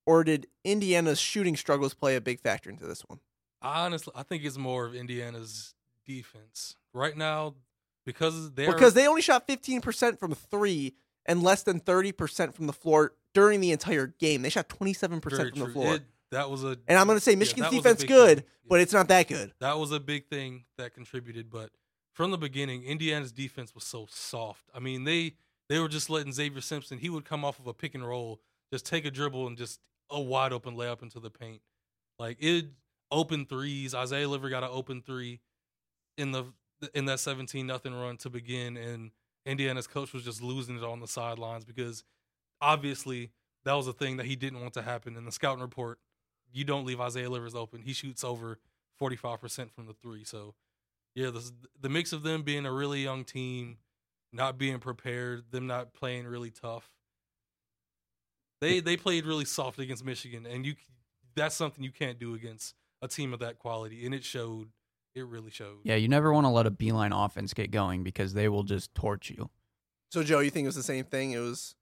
[0.06, 3.20] Or did Indiana's shooting struggles play a big factor into this one?
[3.62, 5.74] I honestly I think it's more of Indiana's
[6.06, 7.56] defense right now
[8.06, 12.74] because they're Because they only shot 15% from three and less than 30% from the
[12.74, 14.44] floor during the entire game.
[14.44, 15.96] They shot 27% very from the floor.
[15.96, 18.48] It- that was a and I'm going to say Michigan's a defense good, thing.
[18.68, 18.82] but Yeah.
[18.84, 19.54] it's not that good.
[19.60, 21.72] That was a big thing that contributed, but
[22.14, 24.70] from the beginning, Indiana's defense was so soft.
[24.74, 25.36] I mean, they
[25.70, 26.98] they were just letting Xavier Simpson.
[26.98, 29.80] He would come off of a pick and roll, just take a dribble and just
[30.10, 31.62] a wide open layup into the paint.
[32.20, 32.66] Like it
[33.12, 33.94] open threes.
[33.94, 35.42] Isaiah Liver got an open three
[36.18, 36.46] in the
[36.94, 39.12] in that seventeen nothing run to begin, and
[39.46, 42.04] Indiana's coach was just losing it on the sidelines because
[42.62, 43.32] obviously
[43.66, 45.16] that was a thing that he didn't want to happen.
[45.16, 46.00] In the scouting report,
[46.52, 47.82] you don't leave Isaiah Livers open.
[47.82, 48.60] He shoots over
[49.02, 50.24] 45% from the three.
[50.24, 50.56] So,
[51.16, 53.78] yeah, the, the mix of them being a really young team,
[54.32, 56.90] not being prepared, them not playing really tough.
[58.60, 60.74] They they played really soft against Michigan, and you
[61.36, 64.70] that's something you can't do against a team of that quality, and it showed.
[65.14, 65.78] It really showed.
[65.84, 68.94] Yeah, you never want to let a Beilein offense get going because they will just
[68.94, 69.50] torch you.
[70.12, 71.32] So, Joe, you think it was the same thing?
[71.32, 71.76] It was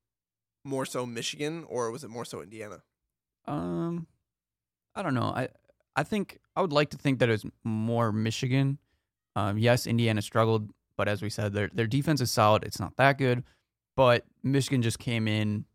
[0.63, 2.81] more so Michigan, or was it more so Indiana?
[3.45, 4.07] Um,
[4.95, 5.33] I don't know.
[5.35, 5.49] I
[5.95, 8.77] I think I would like to think that it was more Michigan.
[9.35, 12.63] Um, yes, Indiana struggled, but as we said, their their defense is solid.
[12.63, 13.43] It's not that good,
[13.95, 15.65] but Michigan just came in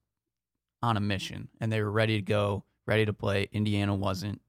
[0.82, 3.48] on a mission and they were ready to go, ready to play.
[3.52, 4.40] Indiana wasn't,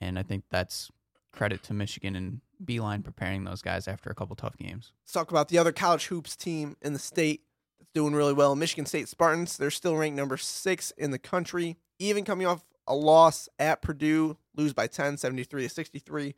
[0.00, 0.90] and I think that's
[1.32, 4.92] credit to Michigan and Beilein preparing those guys after a couple tough games.
[5.02, 7.42] Let's talk about the other college hoops team in the state
[7.78, 8.54] that's doing really well.
[8.54, 9.56] Michigan State Spartans.
[9.56, 14.36] They're still ranked number six in the country, even coming off a loss at Purdue,
[14.56, 16.34] lose by 10, 73 to 63.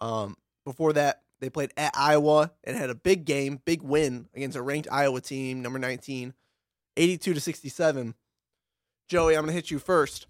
[0.00, 4.56] Um, before that, they played at Iowa and had a big game, big win against
[4.56, 6.34] a ranked Iowa team, number 19,
[6.96, 8.14] 82 to 67.
[9.08, 10.26] Joey, I'm going to hit you first.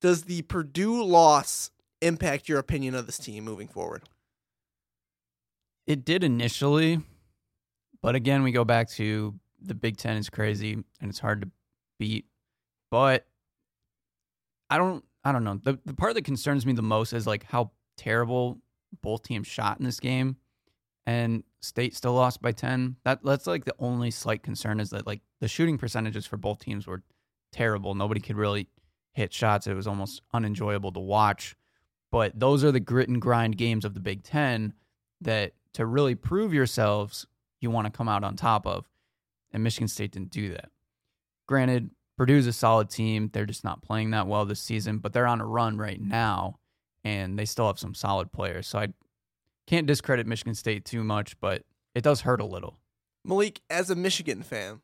[0.00, 4.02] Does the Purdue loss impact your opinion of this team moving forward?
[5.86, 7.00] It did initially,
[8.02, 11.50] but again, we go back to the Big Ten is crazy and it's hard to
[11.98, 12.26] beat.
[12.90, 13.26] But
[14.70, 15.60] I don't, I don't know.
[15.62, 18.58] The the part that concerns me the most is like how terrible
[19.02, 20.36] both teams shot in this game,
[21.06, 22.96] and State still lost by ten.
[23.04, 26.58] That that's like the only slight concern is that like the shooting percentages for both
[26.60, 27.02] teams were
[27.52, 27.94] terrible.
[27.94, 28.68] Nobody could really
[29.14, 29.66] hit shots.
[29.66, 31.56] It was almost unenjoyable to watch.
[32.12, 34.74] But those are the grit and grind games of the Big Ten
[35.20, 37.26] that to really prove yourselves,
[37.60, 38.86] you want to come out on top of.
[39.52, 40.70] and Michigan State didn't do that.
[41.46, 43.30] Granted, Purdue's a solid team.
[43.32, 46.58] They're just not playing that well this season, but they're on a run right now,
[47.04, 48.66] and they still have some solid players.
[48.66, 48.88] So I
[49.66, 51.62] can't discredit Michigan State too much, but
[51.94, 52.78] it does hurt a little.
[53.24, 54.80] Malik, as a Michigan fan,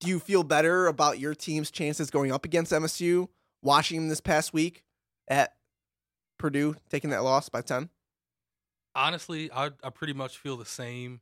[0.00, 3.28] do you feel better about your team's chances going up against MSU,
[3.62, 4.84] watching them this past week
[5.28, 5.54] at
[6.38, 7.90] Purdue, taking that loss by 10?
[8.94, 11.20] Honestly, I I pretty much feel the same.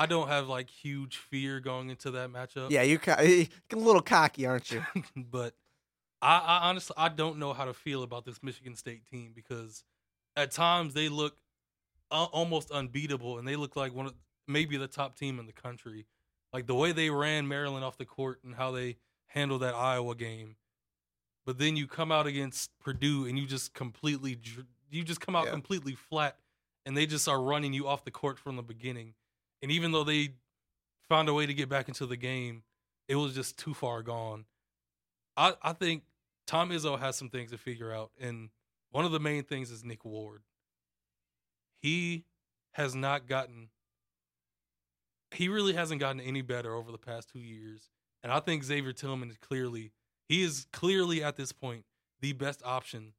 [0.00, 2.70] I don't have like huge fear going into that matchup.
[2.70, 4.82] Yeah, you're, you're a little cocky, aren't you?
[5.16, 5.52] but
[6.22, 9.84] I, I honestly I don't know how to feel about this Michigan State team because
[10.36, 11.36] at times they look
[12.10, 14.14] uh, almost unbeatable and they look like one of
[14.48, 16.06] maybe the top team in the country.
[16.50, 20.14] Like the way they ran Maryland off the court and how they handled that Iowa
[20.14, 20.56] game.
[21.44, 24.38] But then you come out against Purdue and you just completely
[24.90, 25.52] you just come out Yeah.
[25.52, 26.38] completely flat
[26.86, 29.12] and they just are running you off the court from the beginning.
[29.62, 30.34] And even though they
[31.08, 32.62] found a way to get back into the game,
[33.08, 34.44] it was just too far gone.
[35.36, 36.04] I, I think
[36.46, 38.50] Tom Izzo has some things to figure out, and
[38.90, 40.42] one of the main things is Nick Ward.
[41.82, 42.24] He
[42.72, 43.68] has not gotten
[45.32, 47.88] he really hasn't gotten any better over the past two years.
[48.22, 49.92] And I think Xavier Tillman is clearly
[50.28, 51.84] he is clearly at this point
[52.20, 53.14] the best option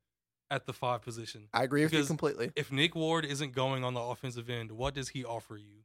[0.50, 1.48] at the five position.
[1.54, 2.52] I agree with you completely.
[2.56, 5.84] If Nick Ward isn't going on the offensive end, what does he offer you?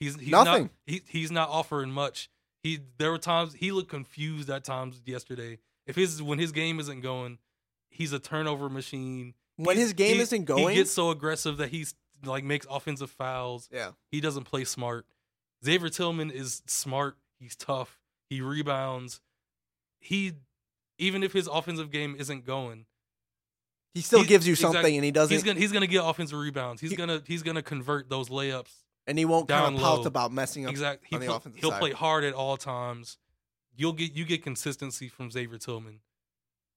[0.00, 0.62] He's he's Nothing.
[0.64, 2.28] not he, he's not offering much.
[2.62, 5.58] He there were times he looked confused at times yesterday.
[5.86, 7.38] If his when his game isn't going,
[7.90, 9.34] he's a turnover machine.
[9.56, 12.66] When He's- his game he- isn't going, he gets so aggressive that he's like makes
[12.70, 13.68] offensive fouls.
[13.72, 15.06] yeah, He doesn't play smart.
[15.64, 17.16] Xavier Tillman is smart.
[17.38, 17.98] He's tough.
[18.30, 19.20] He rebounds.
[19.98, 20.32] He
[20.98, 22.86] even if his offensive game isn't going,
[23.94, 26.80] he still gives you something, and he doesn't, he's gonna he's gonna get offensive rebounds.
[26.80, 28.70] He's He- gonna he's gonna convert those layups.
[29.06, 30.70] And he won't kind of pout about messing up.
[30.70, 31.08] Exactly.
[31.10, 31.80] He on the pl- offensive he'll side.
[31.80, 33.18] play hard at all times.
[33.76, 36.00] You'll get you get consistency from Xavier Tillman.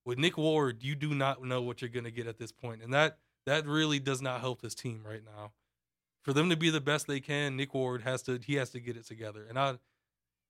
[0.05, 2.93] With Nick Ward, you do not know what you're gonna get at this point, and
[2.93, 5.51] that that really does not help this team right now.
[6.23, 8.79] For them to be the best they can, Nick Ward has to he has to
[8.79, 9.45] get it together.
[9.47, 9.75] And I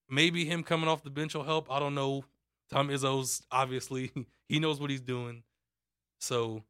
[0.09, 1.71] maybe him coming off the bench will help.
[1.71, 2.25] I don't know.
[2.71, 4.11] Tom Izzo's obviously
[4.47, 5.43] he knows what he's doing.
[6.19, 6.63] So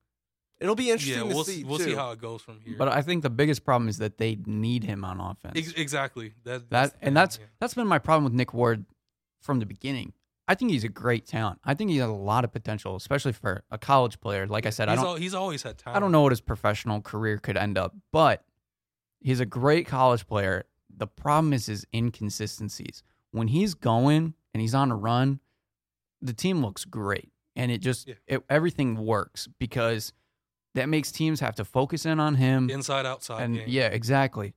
[0.64, 1.64] It'll be interesting yeah, to we'll see.
[1.66, 1.84] we'll too.
[1.84, 2.76] see how it goes from here.
[2.78, 5.54] But I think the biggest problem is that they need him on offense.
[5.58, 7.46] Ex- exactly that that's that and thing, that's yeah.
[7.60, 8.86] that's been my problem with Nick Ward
[9.42, 10.14] from the beginning.
[10.48, 11.60] I think he's a great talent.
[11.66, 14.48] I think he has a lot of potential, especially for a college player.
[14.48, 15.98] Like I said, I don't al- he's always had talent.
[15.98, 18.46] I don't know what his professional career could end up, but
[19.20, 20.64] he's a great college player.
[20.96, 23.04] The problem is his inconsistencies.
[23.32, 25.40] When he's going and he's on a run,
[26.22, 28.16] the team looks great, and it just Yeah.
[28.28, 30.14] it, everything works because
[30.76, 32.70] that makes teams have to focus in on him.
[32.70, 33.66] inside outside and game.
[33.68, 34.56] yeah, exactly.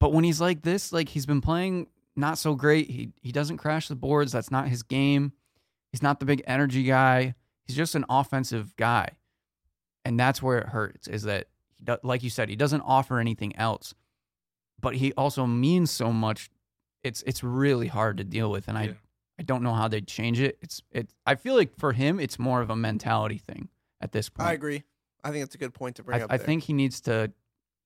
[0.00, 2.90] But when he's like this, like he's been playing not so great.
[2.90, 4.32] He he doesn't crash the boards.
[4.32, 5.32] That's not his game.
[5.90, 7.34] He's not the big energy guy.
[7.64, 9.10] He's just an offensive guy,
[10.04, 11.08] and that's where it hurts.
[11.08, 11.46] Is that
[11.78, 13.94] he do, like you said, he doesn't offer anything else,
[14.80, 16.50] but he also means so much.
[17.02, 18.96] It's it's really hard to deal with, and I
[19.38, 20.58] I don't know how they'd change it.
[20.60, 21.14] It's it.
[21.26, 23.68] I feel like for him, it's more of a mentality thing
[24.00, 24.48] at this point.
[24.48, 24.82] I agree.
[25.24, 26.32] I think that's a good point to bring I, up.
[26.32, 26.46] I there.
[26.46, 27.32] think he needs to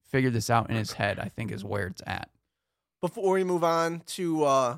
[0.07, 1.19] figure this out in his head.
[1.19, 2.29] I think is where it's at.
[3.01, 4.77] Before we move on to uh,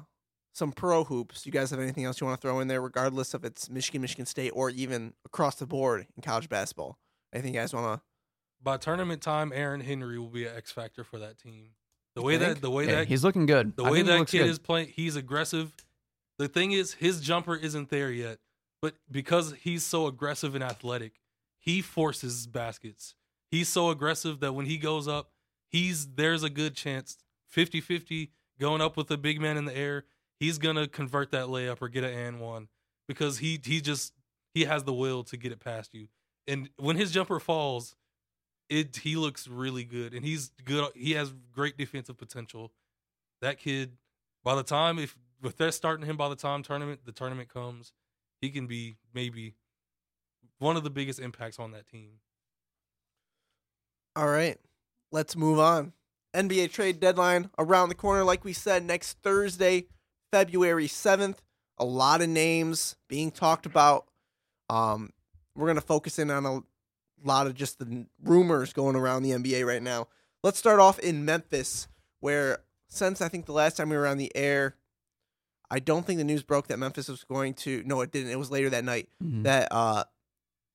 [0.52, 3.34] some pro hoops, you guys have anything else you want to throw in there, regardless
[3.34, 6.98] if it's Michigan, Michigan State, or even across the board in college basketball?
[7.32, 8.04] Anything you guys want to?
[8.62, 11.70] By tournament time, Aaron Henry will be an X factor for that team.
[12.14, 13.74] The way that the way Yeah, that he's looking good.
[13.76, 14.50] the I way that kid good.
[14.50, 15.72] is playing, he's aggressive.
[16.38, 18.38] The thing is, his jumper isn't there yet,
[18.82, 21.12] but because he's so aggressive and athletic,
[21.60, 23.14] he forces baskets.
[23.50, 25.30] He's so aggressive that when he goes up,
[25.68, 27.18] he's there's a good chance
[27.54, 30.04] 50-50 going up with a big man in the air,
[30.38, 32.68] he's gonna convert that layup or get an and one
[33.06, 34.12] because he he just
[34.54, 36.08] he has the will to get it past you.
[36.48, 37.94] And when his jumper falls,
[38.68, 40.90] it he looks really good and he's good.
[40.94, 42.72] He has great defensive potential.
[43.40, 43.96] That kid,
[44.44, 47.92] by the time if if they're starting him by the time tournament the tournament comes,
[48.40, 49.54] he can be maybe
[50.60, 52.20] one of the biggest impacts on that team.
[54.16, 54.58] All right,
[55.12, 55.92] let's move on.
[56.34, 59.86] NBA trade deadline around the corner, like we said, next Thursday,
[60.32, 61.38] February 7th.
[61.78, 64.06] A lot of names being talked about.
[64.68, 65.10] Um,
[65.56, 66.60] we're going to focus in on a
[67.26, 70.08] lot of just the rumors going around the NBA right now.
[70.44, 71.88] Let's start off in Memphis,
[72.20, 72.58] where
[72.88, 74.76] since I think the last time we were on the air,
[75.70, 77.82] I don't think the news broke that Memphis was going to.
[77.86, 78.30] No, it didn't.
[78.30, 79.44] It was later that night Mhm.
[79.44, 80.04] that uh,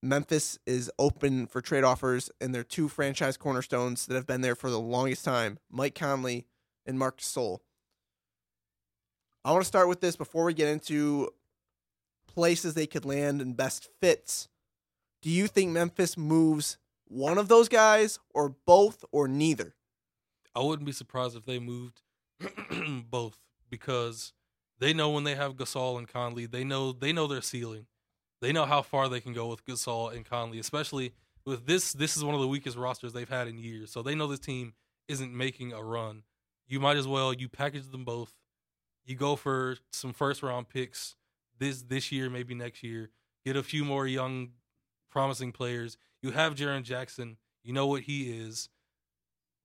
[0.06, 4.56] Memphis is open for trade offers, and their two franchise cornerstones that have been there
[4.56, 6.45] for the longest time, Mike Conley
[6.86, 7.60] and Marc Gasol.
[9.43, 11.30] I want to start with this before we get into
[12.28, 14.47] places they could land and best fits.
[15.22, 16.78] Do you think Memphis moves
[17.08, 19.74] one of those guys or both or neither?
[20.56, 22.01] I wouldn't be surprised if they moved
[23.10, 23.39] both
[23.70, 24.34] because
[24.80, 27.88] they know when they have Gasol and Conley, they know they know their ceiling.
[28.45, 31.13] They know how far they can go with Gasol and Conley, especially
[31.47, 31.93] with this.
[31.93, 34.39] This is one of the weakest rosters they've had in years, so they know this
[34.39, 34.75] team
[35.07, 36.21] isn't making a run.
[36.67, 38.35] You might as well you package them both.
[39.03, 41.15] You go for some first round picks
[41.57, 43.09] this this year, maybe next year.
[43.43, 44.49] Get a few more young,
[45.09, 45.97] promising players.
[46.21, 47.37] You have Jaren Jackson.
[47.63, 48.69] You know what he is.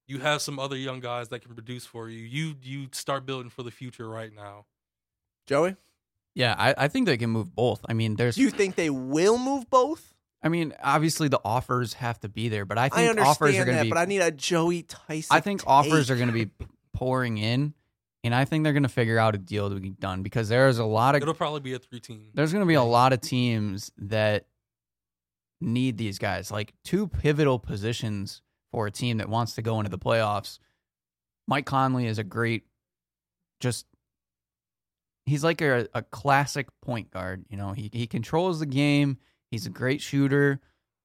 [0.06, 2.20] You have some other young guys that can produce for you.
[2.20, 4.64] You you start building for the future right now.
[5.46, 5.76] Joey,
[6.34, 7.80] Yeah, I, I think they can move both.
[7.88, 10.14] I mean, there's do you think they will move both?
[10.42, 13.56] I mean, obviously the offers have to be there, but I I think understand offers
[13.56, 15.36] are going that, to be but I need a Joey Tyson.
[15.36, 16.50] I think offers are going to be
[16.94, 17.74] pouring in
[18.22, 20.78] and I think they're going to figure out a deal to be done because there's
[20.78, 22.30] a lot of It'll probably be a three team.
[22.34, 24.46] there's going to be a lot of teams that
[25.60, 29.90] need these guys like two pivotal positions for a team that wants to go into
[29.90, 30.58] the playoffs
[31.46, 32.64] mike conley is a great
[33.60, 33.84] just
[35.30, 39.16] he's like a, a classic point guard you know he, he controls the game
[39.50, 40.60] he's a great shooter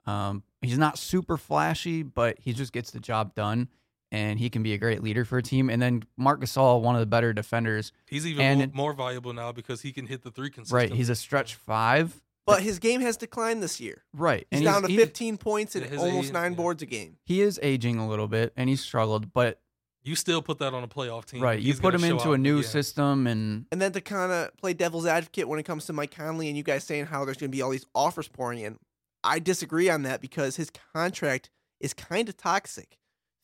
[0.06, 3.70] um, he's not super flashy but he just gets the job done
[4.12, 6.96] and he can be a great leader for a team and then marc gasol one
[6.96, 10.22] of the better defenders He's even and more, more valuable now because he can hit
[10.24, 10.90] the three consistently.
[10.90, 14.04] right he's a stretch five But his game has declined this year.
[14.14, 16.58] right He's and down to he- 15 points and almost age, nine yeah.
[16.58, 17.18] boards a game.
[17.26, 19.60] he is aging a little bit and he's struggled but
[20.06, 21.42] You still put that on a playoff team.
[21.42, 22.70] right you He's put him into out a new again.
[22.70, 26.16] system and And then to kind of play devil's advocate when it comes to Mike
[26.16, 28.78] Conley and you guys saying how there's going to be all these offers pouring in,
[29.24, 31.50] I disagree on that because his contract
[31.80, 32.98] is kind of toxic.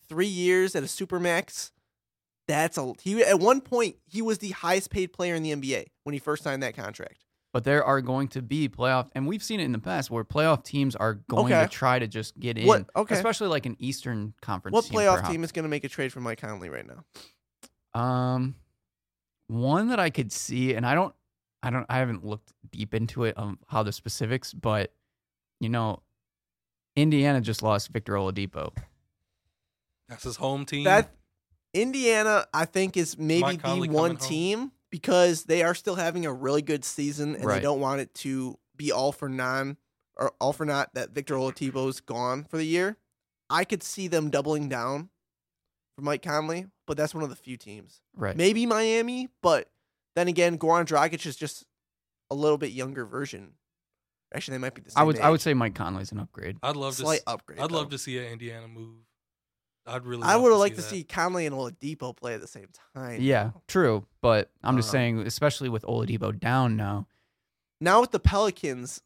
[0.08, 1.72] Three years at a supermax.
[2.48, 3.24] That's a he.
[3.24, 6.44] At one point, he was the highest paid player in the NBA when he first
[6.44, 7.24] signed that contract.
[7.54, 10.24] But there are going to be playoff and we've seen it in the past where
[10.24, 11.64] playoff teams are going Okay.
[11.64, 13.16] to try to just get in What- okay.
[13.16, 15.30] especially like an eastern conference What team playoff perhaps.
[15.32, 17.04] team is going to make a trade for Mike Conley right now?
[18.00, 18.56] um
[19.48, 21.14] one that i could see and i don't
[21.62, 24.94] i don't i haven't looked deep into it on how the specifics but
[25.60, 26.02] you know
[26.96, 28.72] indiana just lost victor oladipo
[30.08, 30.86] That's his home team.
[30.86, 31.12] That
[31.74, 34.30] Indiana, I think, is maybe Mike the Conley one coming home.
[34.30, 38.14] team because they are still having a really good season and they don't want it
[38.16, 39.78] to be all for non
[40.18, 42.98] or all for naught that Victor Oladipo's gone for the year.
[43.50, 45.10] I could see them doubling down
[45.96, 48.02] for Mike Conley, but that's one of the few teams.
[48.16, 49.70] right Maybe Miami, but
[50.16, 51.66] then again, Goran Dragic is just
[52.30, 53.54] a little bit younger version.
[54.34, 55.02] Actually, they might be the same.
[55.02, 57.02] i would i would say mike conley's an upgrade I'd love to.
[57.02, 57.60] slight upgrade.
[57.60, 58.96] I'd love to see an Indiana move.
[59.88, 60.24] I'd really.
[60.24, 63.20] I would have liked to see Conley and Oladipo play at the same time.
[63.22, 67.08] yeah true but i'm just Um, saying especially with oladipo down now
[67.80, 69.02] now with the Pelicans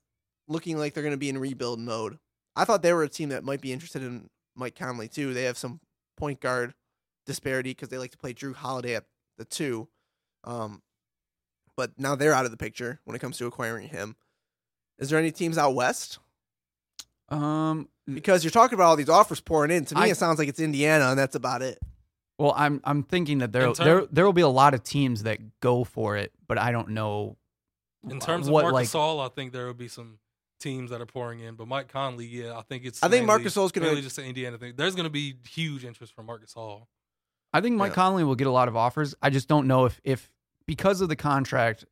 [0.47, 2.19] looking like they're going to be in rebuild mode,
[2.55, 5.34] I thought they were a team that might be interested in Mike Conley too.
[5.34, 5.80] They have some
[6.17, 6.73] point guard
[7.26, 9.05] disparity because they like to play Jrue Holiday at
[9.38, 9.88] the two,
[10.43, 10.82] um,
[11.78, 14.15] but now they're out of the picture when it comes to acquiring him.
[14.99, 16.19] Is there any teams out west?
[17.30, 18.16] um Mm.
[18.16, 19.86] Because you're talking about all these offers pouring in.
[19.86, 21.80] To me, I- it sounds like it's Indiana, and that's about it.
[22.38, 24.84] Well, I'm I'm thinking that there In term- there there will be a lot of
[24.84, 27.38] teams that go for it, but I don't know.
[28.08, 30.20] In terms of what, Marcus like- Gasol, I think there will be some
[30.60, 31.56] teams that are pouring in.
[31.56, 33.01] But Mike Conley, yeah, I think it's.
[33.01, 34.74] I think mainly- Marc Gasol's gonna- mainly just an Indiana thing.
[34.76, 36.86] There's going to be huge interest from Marcus Gasol.
[37.53, 37.95] I think Mike Yeah.
[37.95, 39.16] Conley will get a lot of offers.
[39.22, 40.30] I just don't know if if
[40.68, 41.86] because of the contract,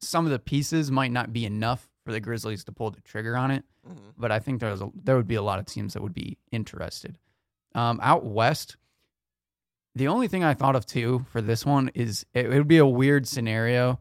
[0.00, 3.36] some of the pieces might not be enough for the Grizzlies to pull the trigger
[3.36, 3.66] on it.
[3.86, 4.14] Mhm.
[4.16, 6.38] But I think there's a, there would be a lot of teams that would be
[6.50, 7.18] interested.
[7.74, 8.78] Um, out west,
[9.94, 12.78] the only thing I thought of too for this one is it, it would be
[12.78, 14.00] a weird scenario,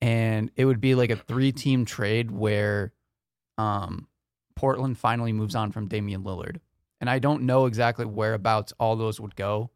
[0.00, 2.92] and it would be like a three team trade where,
[3.58, 4.08] um,
[4.56, 6.58] Portland finally moves on from Damian Lillard,
[7.00, 9.70] and I don't know exactly whereabouts all those would go,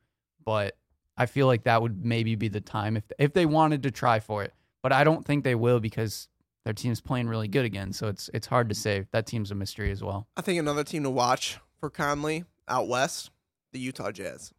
[0.45, 0.77] but
[1.17, 4.19] I feel like that would maybe be the time if if they wanted to try
[4.19, 4.55] for it.
[4.83, 6.27] But I don't think they will because
[6.65, 7.93] their team's playing really good again.
[7.93, 9.07] So it's it's hard to say.
[9.13, 10.29] That team's a mystery as well.
[10.37, 13.31] I think another team to watch for Conley out west,
[13.73, 14.53] the Utah Jazz.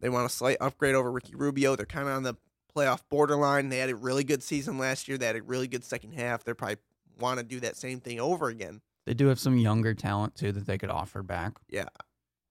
[0.00, 1.74] They want a slight upgrade over Ricky Rubio.
[1.74, 2.36] They're kind of on the
[2.74, 3.70] playoff borderline.
[3.70, 5.16] They had a really good season last year.
[5.16, 6.44] They had a really good second half.
[6.44, 6.76] They probably
[7.18, 8.82] want to do that same thing over again.
[9.06, 11.54] They do have some younger talent too that they could offer back.
[11.68, 11.86] Yeah,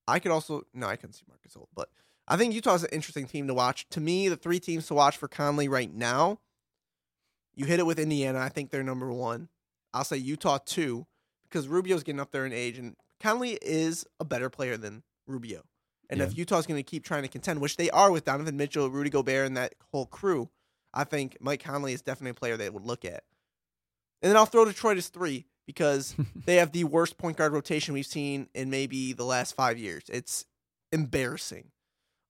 [0.07, 1.89] I could also no, I couldn't see Marcus Holt, but
[2.27, 3.87] I think Utah's an interesting team to watch.
[3.89, 6.39] To me, the three teams to watch for Conley right now,
[7.55, 8.39] you hit it with Indiana.
[8.39, 9.49] I think they're number one.
[9.93, 11.07] I'll say Utah two
[11.43, 15.63] because Rubio's getting up there in age, and Conley is a better player than Rubio.
[16.09, 18.89] And if Utah's going to keep trying to contend, which they are with Donovan Mitchell,
[18.89, 20.49] Rudy Gobert, and that whole crew,
[20.93, 23.23] I think Mike Conley is definitely a player they would look at.
[24.21, 27.93] And then I'll throw Detroit as three because they have the worst point guard rotation
[27.93, 30.03] we've seen in maybe the last five years.
[30.09, 30.45] It's
[30.91, 31.71] embarrassing.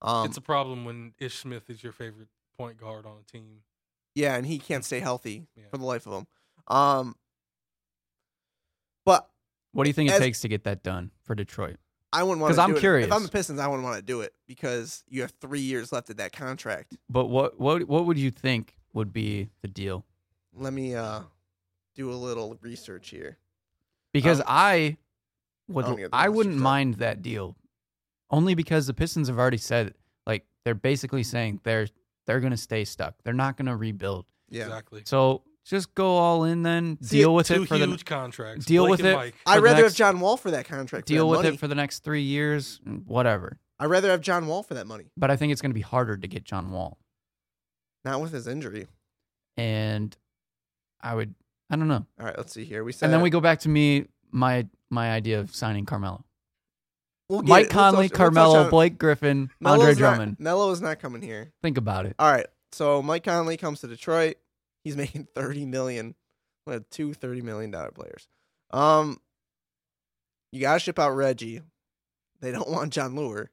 [0.01, 3.61] Um, it's a problem when Ish Smith is your favorite point guard on a team.
[4.15, 5.65] Yeah, and he can't stay healthy Yeah.
[5.69, 6.27] for the life of him.
[6.67, 7.15] Um,
[9.05, 9.29] but
[9.71, 11.77] What do you think it takes to get that done for Detroit?
[12.13, 12.61] I wouldn't want 'Cause to.
[12.63, 12.79] I'm do it.
[12.79, 13.07] curious.
[13.07, 15.91] If I'm the Pistons, I wouldn't want to do it because you have three years
[15.91, 16.95] left of that contract.
[17.09, 20.05] But what what what would you think would be the deal?
[20.53, 21.23] Let me uh
[21.93, 23.37] do a little research here.
[24.13, 24.97] Because Um, I
[25.67, 27.57] would I don't I wouldn't mind that deal.
[28.29, 29.93] Only because the Pistons have already said
[30.25, 31.87] like they're basically saying they're
[32.27, 33.15] they're going to stay stuck.
[33.23, 34.25] They're not going to rebuild.
[34.49, 35.03] Yeah, Exactly.
[35.05, 36.97] So just go all in then.
[37.01, 38.65] See, deal with Two it for huge the contracts.
[38.65, 39.15] deal Blake with it.
[39.15, 39.35] Mike.
[39.45, 41.07] I'd rather next- have John Wall for that contract.
[41.07, 41.55] deal that with money.
[41.55, 43.57] it for the next 3 years, whatever.
[43.79, 45.81] I'd rather have John Wall for that money, But I think it's going to be
[45.81, 46.97] harder to get John Wall.
[48.03, 48.87] not with his injury.
[49.57, 50.15] And
[51.01, 51.33] I would
[51.69, 52.05] I don't know.
[52.19, 52.83] All right, let's see here.
[52.83, 56.24] We said And then we go back to me my my idea of signing Carmelo.
[57.29, 57.69] We'll Mike.
[57.69, 60.39] Conley, touch- we'll Carmelo, on- Blake Griffin, Melo's Andre not- Drummond.
[60.39, 61.51] Melo is not coming here.
[61.63, 62.15] Think about it.
[62.19, 62.45] All right.
[62.71, 64.35] So Mike Conley comes to Detroit.
[64.83, 66.15] He's making 30 million.
[66.67, 68.27] We have two 30 million dollar players.
[68.71, 69.19] Um
[70.51, 71.61] you gotta ship out Reggie.
[72.41, 73.47] They don't want Jon Leuer.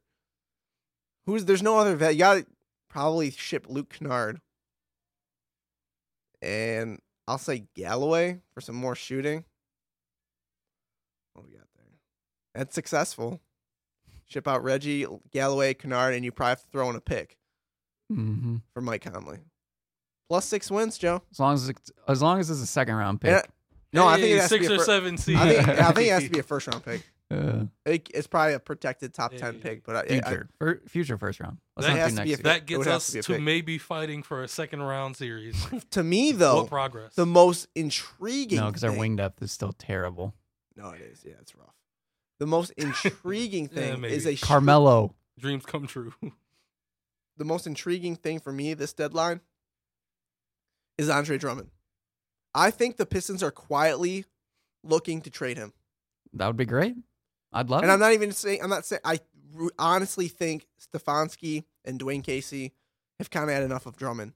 [1.27, 2.15] Who's there's no other vet.
[2.15, 2.47] You gotta
[2.91, 4.41] probably ship Luke Kennard.
[6.41, 6.99] And
[7.29, 9.45] I'll say Galloway for some more shooting.
[11.35, 11.87] What we got there?
[12.55, 13.41] That's successful.
[14.33, 17.37] Ship out Reggie, Galloway, Kennard, and you probably have to throw in a pick
[18.11, 19.39] hmm for Mike Conley.
[20.29, 21.23] Plus six wins, Joe.
[21.31, 23.35] As long as it's, as long as it's a second round pick.
[23.35, 23.45] I-
[23.95, 25.37] no, I think Hey, it has to six be or fir- seven seed.
[25.37, 27.03] I think I think it has to be a first round pick.
[27.33, 29.61] Uh, It, it's probably a protected top ten Hey.
[29.61, 30.49] pick, but I, I, future,
[30.87, 31.57] future first round.
[31.79, 34.43] Let's That has to next be a that gets us to to maybe fighting for
[34.43, 35.57] a second round series.
[35.93, 37.15] to me though, what progress?
[37.15, 38.59] the most intriguing.
[38.61, 40.35] No, because our thing- wing depth is still terrible.
[40.77, 41.23] No, it is.
[41.25, 41.73] Yeah, it's rough.
[42.43, 44.13] The most intriguing thing maybe.
[44.13, 45.15] is a str- Carmelo.
[45.39, 46.13] Dreams come true.
[47.37, 49.41] the most intriguing thing for me this deadline
[50.99, 51.71] is Andre Drummond.
[52.53, 54.25] I think the Pistons are quietly
[54.83, 55.73] looking to trade him.
[56.33, 56.97] That would be great.
[57.53, 57.93] I'd love And it.
[57.93, 59.21] And I'm not even saying I'm not saying I
[59.57, 62.73] r- honestly think Stefanski and Dwane Casey
[63.21, 64.33] have kind of had enough of Drummond,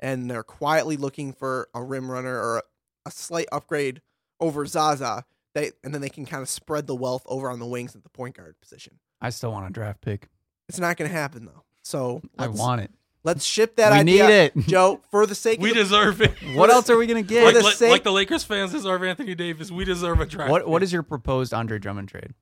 [0.00, 2.62] and they're quietly looking for a rim runner or a,
[3.06, 4.02] a slight upgrade
[4.40, 5.24] over Zaza.
[5.58, 8.02] They and then they can kind of spread the wealth over on the wings at
[8.02, 8.98] the point guard position.
[9.20, 10.28] I still want a draft pick.
[10.68, 11.64] It's not going to happen though.
[11.82, 12.90] So I want it.
[13.24, 14.56] let's ship that we idea, need it.
[14.68, 16.34] Joe, for the sake we of the, deserve it.
[16.54, 17.54] What else are we gonna like, get?
[17.54, 19.70] the like- sake- like the Lakers fans deserve Anthony Davis.
[19.70, 20.50] We deserve a draft.
[20.50, 20.84] What What pick.
[20.84, 22.34] is your proposed Andre Drummond trade?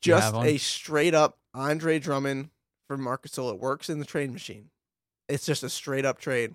[0.00, 2.50] Just a straight up Andre Drummond
[2.88, 4.70] for Marcus It works in the trade machine.
[5.28, 6.54] It's just a straight up trade.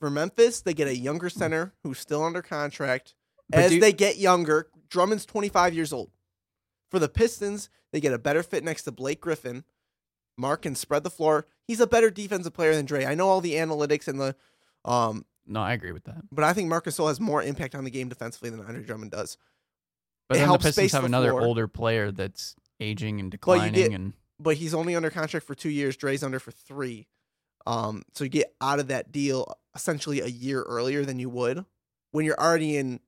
[0.00, 3.14] For Memphis, they get a younger center who's still under contract.
[3.50, 6.10] But As do- they get younger, Drummond's 25 years old.
[6.90, 9.64] For the Pistons, they get a better fit next to Blake Griffin.
[10.38, 11.46] Mark can spread the floor.
[11.66, 13.04] He's a better defensive player than Dre.
[13.04, 14.34] I know all the analytics and the
[14.84, 16.22] um No, I agree with that.
[16.32, 19.36] but I think Marcus has more impact on the game defensively than Andre Drummond does.
[20.28, 21.42] But It then the Pistons have the another floor.
[21.42, 25.54] older player that's aging and you declining, get- and but he's only under contract for
[25.54, 25.96] two years.
[25.96, 27.06] Dre's under for three.
[27.66, 31.64] Um, so you get out of that deal essentially a year earlier than you would
[32.10, 32.98] when you're already in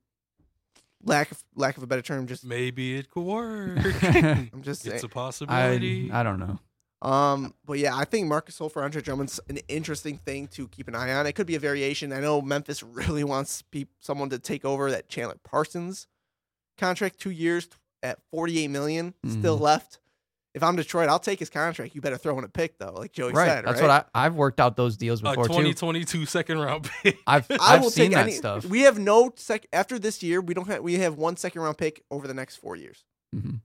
[1.05, 2.27] lack of lack of a better term.
[2.27, 3.77] Just Maybe it could work.
[4.03, 4.95] I'm just saying.
[4.95, 6.11] it's a I possibility.
[6.11, 6.59] I don't know.
[7.01, 10.87] Um, but yeah, I think Marcus Gasol for Andre Drummond's an interesting thing to keep
[10.87, 11.27] an eye on.
[11.27, 12.11] It could be a variation.
[12.11, 16.07] I know Memphis really wants peop someone to take over that Chandler Parsons
[16.77, 17.67] contract, two years
[18.03, 19.61] at 48 million still Mhm.
[19.61, 19.99] left.
[20.55, 21.93] If I'm Detroit, I'll take his contract.
[21.95, 23.47] You better throw in a pick though, like Joey right.
[23.47, 23.65] said.
[23.65, 23.87] That's right?
[23.89, 25.53] what I I've worked out those deals a before too.
[25.53, 27.19] 2022 second round pick.
[27.27, 28.63] I've I I've will seen take that any stuff.
[28.65, 30.39] We have no sec after this year.
[30.39, 30.81] We don't have.
[30.81, 33.03] We have one second round pick over the next four years.
[33.35, 33.59] Mhm.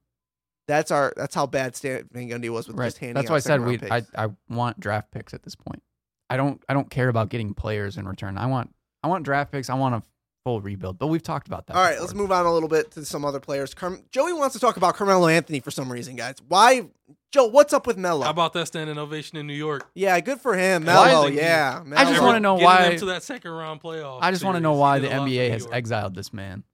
[0.67, 1.13] That's our.
[1.17, 2.87] That's how bad Stan Van Gundy was with Right.
[2.87, 3.15] just handing.
[3.15, 3.79] That's out why I said we.
[3.79, 4.25] second-round I.
[4.25, 5.83] I want draft picks at this point.
[6.29, 8.37] I don't I don't care about getting players in return.
[8.37, 9.71] I want I want draft picks.
[9.71, 10.03] I want a
[10.45, 10.99] full rebuild.
[10.99, 11.77] But we've talked about that.
[11.77, 12.03] All right, before.
[12.07, 13.75] let's move on a little bit to some other players.
[13.75, 16.37] Carm- Joey wants to talk about Carmelo Anthony for some reason, guys.
[16.49, 16.89] Why,
[17.33, 17.47] Joe?
[17.47, 18.25] What's up with Melo?
[18.25, 19.89] How about that standing ovation in New York?
[19.95, 21.27] yeah, good for him, Why- Melo.
[21.27, 24.19] Yeah, I just wanna know why- to that second round playoff.
[24.23, 26.65] I just want to know why the a lot for NBA has exiled this man,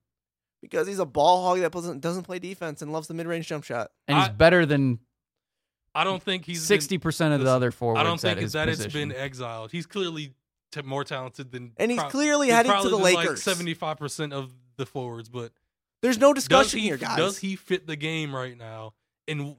[0.63, 3.47] because he's a ball hog that doesn't doesn't play defense and loves the mid range
[3.49, 3.91] jump shot.
[4.09, 4.99] and he's I- better than
[5.95, 8.01] I don't think he's sixty percent of the other forwards.
[8.01, 8.85] I don't think at his that position.
[8.87, 9.73] it's been exiled.
[9.73, 10.35] He's clearly
[10.83, 13.43] t- more talented than, And he's pro- clearly he's heading to the than, like Lakers.
[13.43, 15.53] Seventy-five percent of the forwards, but
[16.03, 17.17] There's no discussion he here, guys.
[17.17, 18.95] does he fit the game right now?
[19.29, 19.57] And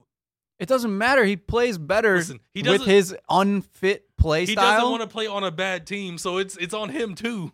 [0.58, 1.24] It doesn't matter.
[1.24, 4.78] He plays better Listen, he with his unfit play He style.
[4.80, 7.52] doesn't want to play on a bad team, so it's it's on him too.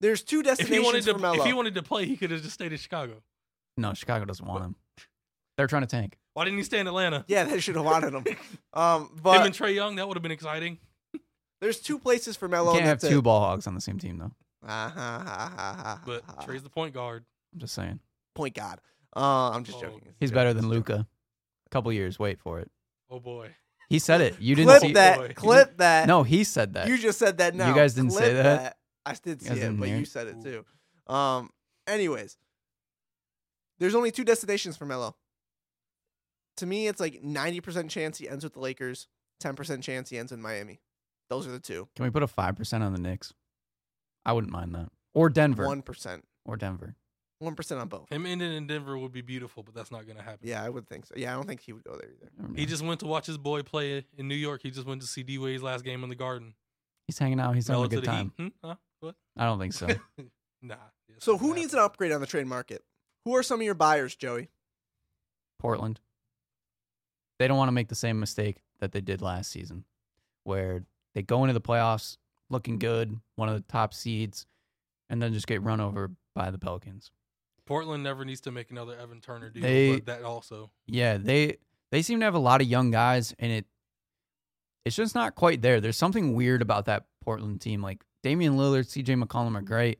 [0.00, 1.38] There's two If destinations he wanted to for Melo.
[1.38, 3.22] if he wanted to play, he could have just stayed in Chicago.
[3.76, 4.76] no, Chicago doesn't want him.
[5.56, 6.18] They're trying to tank.
[6.34, 7.24] Why didn't he stay in Atlanta?
[7.28, 8.24] yeah, they should have wanted him.
[8.74, 10.78] Um, him but and Trae Young, that would have been exciting.
[11.60, 12.72] There's two places for You Melo.
[12.72, 13.22] can't have that's two it.
[13.22, 14.32] ball hogs on the same team though.
[14.62, 16.22] But.
[16.44, 17.24] Trae's the point guard.
[17.54, 18.00] I'm just saying.
[18.34, 18.80] point guard.
[19.16, 19.82] Uh, I'm just Oh.
[19.82, 20.14] joking.
[20.20, 21.06] He's better than Luka.
[21.66, 22.18] A couple years.
[22.18, 22.70] Wait for it.
[23.10, 23.54] Oh boy.
[23.88, 24.38] He said it.
[24.40, 25.18] You didn't Clip see that.
[25.18, 25.32] Boy.
[25.34, 26.06] Clip that.
[26.06, 26.88] No, he said that.
[26.88, 28.76] You just said that No, You guys didn't say Clip that?
[29.06, 30.64] I did see guys it, but hear you said it too.
[31.12, 31.50] Um.
[31.86, 32.36] Anyways,
[33.78, 35.14] there's only two destinations for Melo.
[36.56, 39.06] To me, it's like 90% chance he ends with the Lakers,
[39.42, 40.80] 10% chance he ends in Miami.
[41.28, 41.88] Those are the two.
[41.96, 43.32] Can we put a five percent on the Knicks?
[44.24, 44.88] I wouldn't mind that.
[45.14, 45.66] Or Denver.
[45.66, 46.94] One percent, Or Denver.
[47.38, 48.08] one percent on both.
[48.10, 50.40] Him ending in Denver would be beautiful, but that's not going to happen.
[50.42, 51.14] Yeah, I would think so.
[51.16, 52.54] Yeah, I don't think he would go there either.
[52.54, 54.60] He just went to watch his boy play in New York.
[54.62, 56.54] He just went to see D Wade's last game in the Garden.
[57.06, 57.54] He's hanging out.
[57.54, 58.32] He's having a good time.
[58.38, 58.48] Hmm?
[58.64, 58.74] Huh?
[59.00, 59.14] What?
[59.36, 59.88] I don't think so.
[60.62, 60.74] Nah.
[61.18, 62.82] So who needs an upgrade on the trade market?
[63.24, 64.48] Who are some of your buyers, Joey?
[65.60, 66.00] Portland.
[67.38, 69.84] They don't want to make the same mistake that they did last season,
[70.44, 70.84] where
[71.16, 72.18] they go into the playoffs
[72.50, 74.46] looking good, one of the top seeds,
[75.10, 77.10] and then just get run over by the Pelicans.
[77.64, 80.70] Portland never needs to make another Evan Turner deal, They- but that also.
[80.86, 81.56] Yeah, they
[81.90, 83.66] they seem to have a lot of young guys, and it
[84.84, 85.80] it's just not quite there.
[85.80, 87.82] There's something weird about that Portland team.
[87.82, 89.14] Like Damian Lillard, C.J.
[89.14, 89.98] McCollum are great.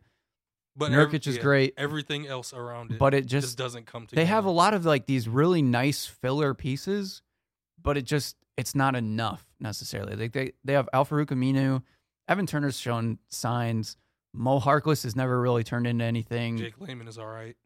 [0.77, 1.75] But Nurkic ev- is yeah, great.
[1.79, 4.23] Everything else around it But it just, just doesn't come together.
[4.23, 7.23] they have a lot of like these really nice filler pieces,
[7.83, 10.16] but it just it's not enough necessarily.
[10.16, 11.82] Like they they have Al-Farouq Aminu,
[12.28, 13.96] Evan Turner's shown signs.
[14.32, 16.59] Mo Harkless has never really turned into anything.
[16.59, 17.57] Jake Layman is all right.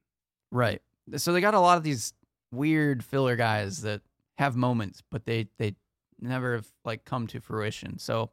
[0.53, 0.83] Right.
[1.17, 2.13] So they got a lot of these
[2.53, 4.03] weird filler guys that
[4.39, 5.75] have moments, but they they
[6.21, 7.99] never have like come to fruition.
[7.99, 8.31] So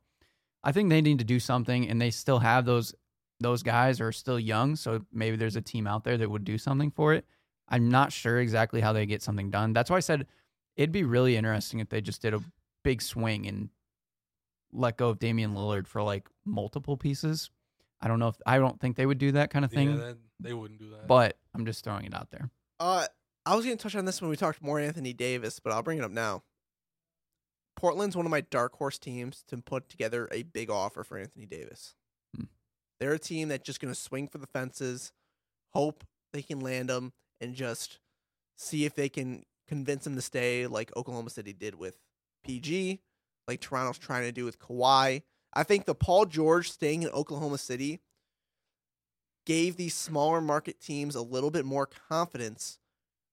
[0.64, 2.94] I think they need to do something, and they still have those
[3.40, 4.76] those guys are still young.
[4.76, 7.26] So maybe there's a team out there that would do something for it.
[7.70, 9.74] I'm not sure exactly how they get something done.
[9.74, 10.28] That's why I said
[10.76, 12.42] it'd be really interesting if they just did a
[12.88, 13.70] big swing and
[14.72, 17.50] let go of Damian Lillard for like multiple pieces.
[18.00, 19.98] I don't know if I don't think they would do that kind of thing, Yeah,
[19.98, 21.06] that, they wouldn't do that.
[21.08, 22.50] but I'm just throwing it out there.
[22.80, 23.06] Uh,
[23.46, 25.84] I was going to touch on this when we talked more Anthony Davis, but I'll
[25.84, 26.44] bring it up now.
[27.76, 31.46] Portland's one of my dark horse teams to put together a big offer for Anthony
[31.46, 31.96] Davis.
[32.36, 32.46] Hmm.
[33.00, 35.12] They're a team that's just going to swing for the fences,
[35.74, 38.00] hope they can land him, and just
[38.56, 41.98] see if they can convince him to stay, like Oklahoma City did with
[42.48, 43.02] PG,
[43.48, 45.22] like Toronto's trying to do with Kawhi.
[45.54, 48.00] I think the Paul George staying in Oklahoma City
[49.46, 52.80] gave these smaller market teams a little bit more confidence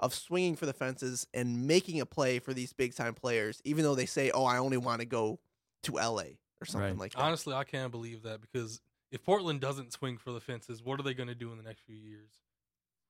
[0.00, 3.84] of swinging for the fences and making a play for these big time players, even
[3.84, 5.38] though they say, "Oh, I only want to go
[5.84, 6.98] to LA or something Right.
[6.98, 10.82] like that." Honestly, I can't believe that because if Portland doesn't swing for the fences,
[10.82, 12.30] what are they going to do in the next few years?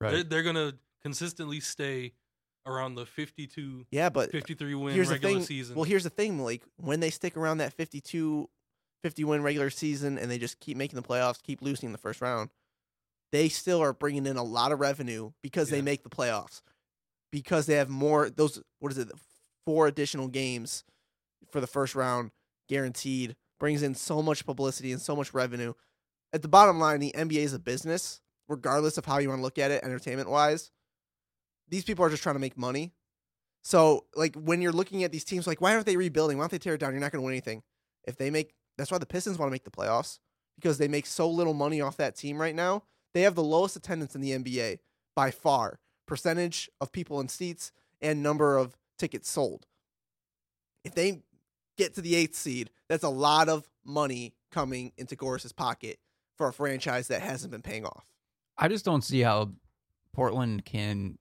[0.00, 2.12] They're, they're going to consistently stay
[2.66, 5.44] around the 52, yeah, but uh, 53 win here's the regular thing.
[5.44, 5.76] season.
[5.76, 6.62] Well, here's the thing, Malik.
[6.76, 8.48] When they stick around that 52,
[9.02, 11.98] 50 win regular season and they just keep making the playoffs, keep losing in the
[11.98, 12.50] first round,
[13.32, 16.62] they still are bringing in a lot of revenue because they make the playoffs.
[17.30, 19.10] Because they have more those what is it
[19.66, 20.84] four additional games
[21.50, 22.30] for the first round
[22.68, 25.72] guaranteed brings in so much publicity and so much revenue.
[26.32, 29.42] At the bottom line, the NBA is a business, regardless of how you want to
[29.42, 30.70] look at it, entertainment wise.
[31.68, 32.92] These people are just trying to make money.
[33.62, 36.36] So, like, when you're looking at these teams, like, why aren't they rebuilding?
[36.36, 36.92] Why don't they tear it down?
[36.92, 37.62] You're not going to win anything.
[38.04, 40.18] If they make, that's why the Pistons want to make the playoffs
[40.56, 42.82] because they make so little money off that team right now.
[43.14, 44.78] They have the lowest attendance in the NBA
[45.16, 49.66] by far, percentage of people in seats and number of tickets sold.
[50.84, 51.22] If they
[51.78, 55.98] get to the eighth seed, that's a lot of money coming into Gores's pocket
[56.36, 58.04] for a franchise that hasn't been paying off.
[58.58, 59.52] I just don't see how
[60.12, 61.18] Portland can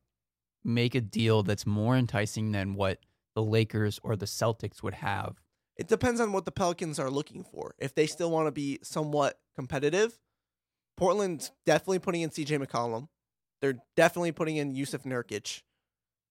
[0.64, 3.00] make a deal that's more enticing than what
[3.36, 5.42] the Lakers or the Celtics would have.
[5.76, 7.74] It depends on what the Pelicans are looking for.
[7.80, 10.20] If they still want to be somewhat competitive,
[10.98, 13.08] Portland's definitely putting in CJ McCollum.
[13.62, 15.62] They're definitely putting in Jusuf Nurkic,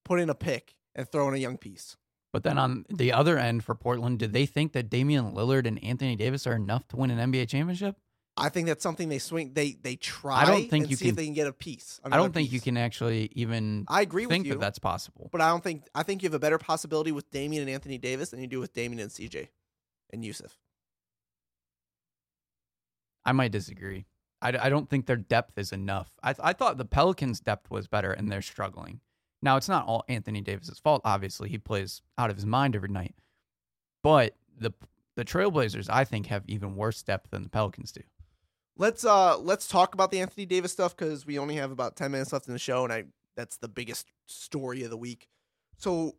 [0.05, 1.97] put in a pick and throw in a young piece.
[2.33, 5.83] But then on the other end for Portland, do they think that Damian Lillard and
[5.83, 7.97] Anthony Davis are enough to win an NBA championship?
[8.37, 9.53] I think that's something they swing.
[9.53, 10.43] They they try.
[10.43, 12.01] I don't think you see if can- they can get a piece.
[12.05, 15.28] I don't think you can actually even I agree think with you, that that's possible.
[15.30, 17.99] but I don't think I think you have a better possibility with Damian and Anthony
[17.99, 19.49] Davis than you do with Damian and CJ
[20.11, 20.57] and Jusuf.
[23.24, 24.07] I might disagree.
[24.41, 26.11] I, I don't think their depth is enough.
[26.22, 29.01] I, I thought the Pelicans' depth was better, and they're struggling.
[29.41, 31.03] Now, it's not all Anthony Davis's fault.
[31.05, 33.14] Obviously, he plays out of his mind every night.
[34.03, 34.72] But the
[35.14, 38.01] the Trailblazers, I think, have even worse depth than the Pelicans do.
[38.77, 42.11] Let's uh let's talk about the Anthony Davis stuff because we only have about ten
[42.11, 43.05] minutes left in the show, and I
[43.37, 45.29] that's the biggest story of the week.
[45.77, 46.16] So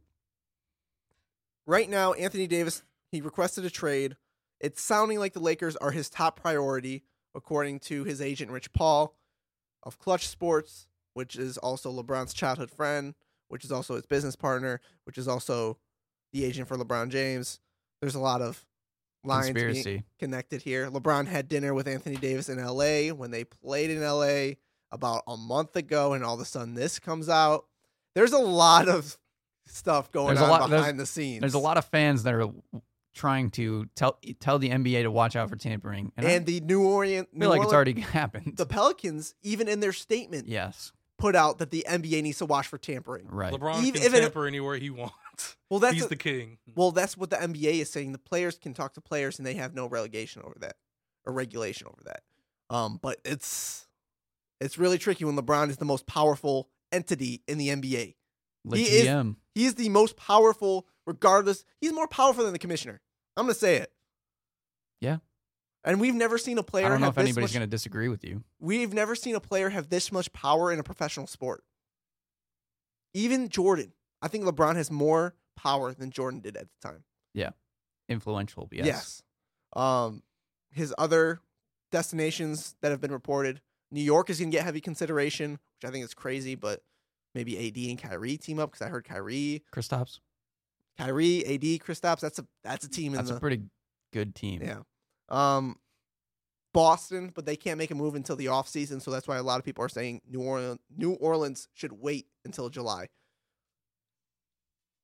[1.65, 4.17] right now, Anthony Davis he requested a trade.
[4.59, 7.03] It's sounding like the Lakers are his top priority,
[7.35, 9.15] according to his agent Rich Paul
[9.83, 13.13] of Clutch Sports, which is also LeBron's childhood friend,
[13.49, 15.77] which is also his business partner, which is also
[16.31, 17.59] the agent for LeBron James.
[18.01, 18.65] There's a lot of
[19.23, 20.03] lines being Conspiracy.
[20.19, 20.89] connected here.
[20.89, 24.55] LeBron had dinner with Anthony Davis in LA when they played in LA
[24.91, 27.65] about a month ago, and all of a sudden this comes out.
[28.15, 29.17] There's a lot of
[29.65, 31.39] stuff going There's a on lot- behind the scenes.
[31.41, 32.49] There's a lot of fans that are
[33.15, 36.83] trying to tell tell the NBA to watch out for tampering, and, and the New
[36.83, 38.57] Orleans, I feel like it's already happened.
[38.57, 42.67] the Pelicans, even in their statement, yes, put out that the NBA needs to watch
[42.67, 43.27] for tampering.
[43.29, 43.53] right.
[43.53, 45.13] LeBron Even can if it- tamper anywhere he wants.
[45.69, 46.57] Well, that's He's a- the king.
[46.75, 48.11] well, that's what the NBA is saying.
[48.11, 50.75] The players can talk to players, and they have no relegation over that
[51.25, 52.23] or regulation over that.
[52.69, 53.87] Um, but it's
[54.61, 58.15] it's really tricky when LeBron is the most powerful entity in the NBA.
[58.65, 61.65] The he is- He is the most powerful, regardless.
[61.81, 63.01] He's more powerful than the commissioner.
[63.35, 63.91] I'm gonna say it.
[65.01, 65.17] Yeah.
[65.83, 67.53] And we've never seen a player I don't know have if anybody's much.
[67.53, 68.45] going to disagree with you.
[68.57, 71.65] We've never seen a player have this much power in a professional sport.
[73.13, 73.91] Even Jordan,
[74.23, 77.03] I think LeBron has more power than Jordan did at the time.
[77.33, 77.49] Yeah.
[78.07, 79.21] Influential, yes.
[79.75, 80.23] Um,
[80.71, 81.41] his other
[81.91, 83.61] destinations that have been reported,
[83.91, 86.81] New York is going to get heavy consideration, which I think is crazy, but
[87.35, 90.19] maybe AD and Kyrie team up because I heard Kyrie, Kristaps.
[90.97, 92.21] Kyrie, AD, Kristaps.
[92.21, 93.61] That's a that's a team in That's the a pretty
[94.13, 94.61] good team.
[94.61, 94.79] yeah.
[95.29, 95.77] Um,
[96.73, 99.59] Boston, but they can't make a move until the offseason, so that's why a lot
[99.59, 103.09] of people are saying New Orleans New Orleans should wait until July.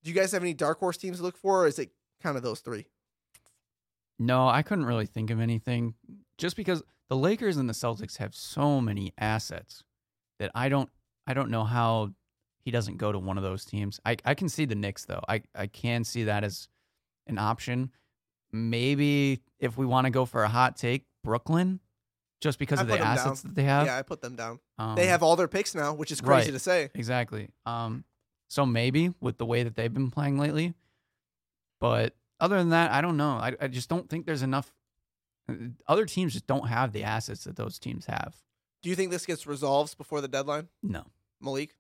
[0.04, 1.92] Do you guys have any dark horse teams to look for, or is it
[2.22, 2.86] kind of those three?
[4.18, 5.94] No, I couldn't really think of anything
[6.38, 9.84] just because the Lakers and the Celtics have so many assets
[10.40, 10.90] that I don't
[11.28, 12.12] I don't know how
[12.66, 14.00] he doesn't go to one of those teams.
[14.06, 15.22] I, I can see the Knicks though.
[15.28, 16.68] I, I can see that as
[17.28, 17.92] an option.
[18.52, 21.80] Maybe if we want to go for a hot take, Brooklyn,
[22.42, 23.18] just because I of the 'em down.
[23.18, 23.86] assets that they have.
[23.86, 24.60] yeah, I put them down.
[24.78, 26.54] Um, they have all their picks now, which is crazy right.
[26.54, 26.90] to say.
[26.96, 27.50] Exactly.
[27.66, 28.04] Um,
[28.50, 30.74] so maybe with the way that they've been playing lately,
[31.80, 33.32] but other than that, I don't know.
[33.32, 34.74] I, I just don't think there's enough.
[35.50, 35.54] uh,
[35.88, 38.36] Other teams just don't have the assets that those teams have.
[38.82, 41.06] Do you think this gets resolved before the deadline, No.
[41.42, 41.76] Malik?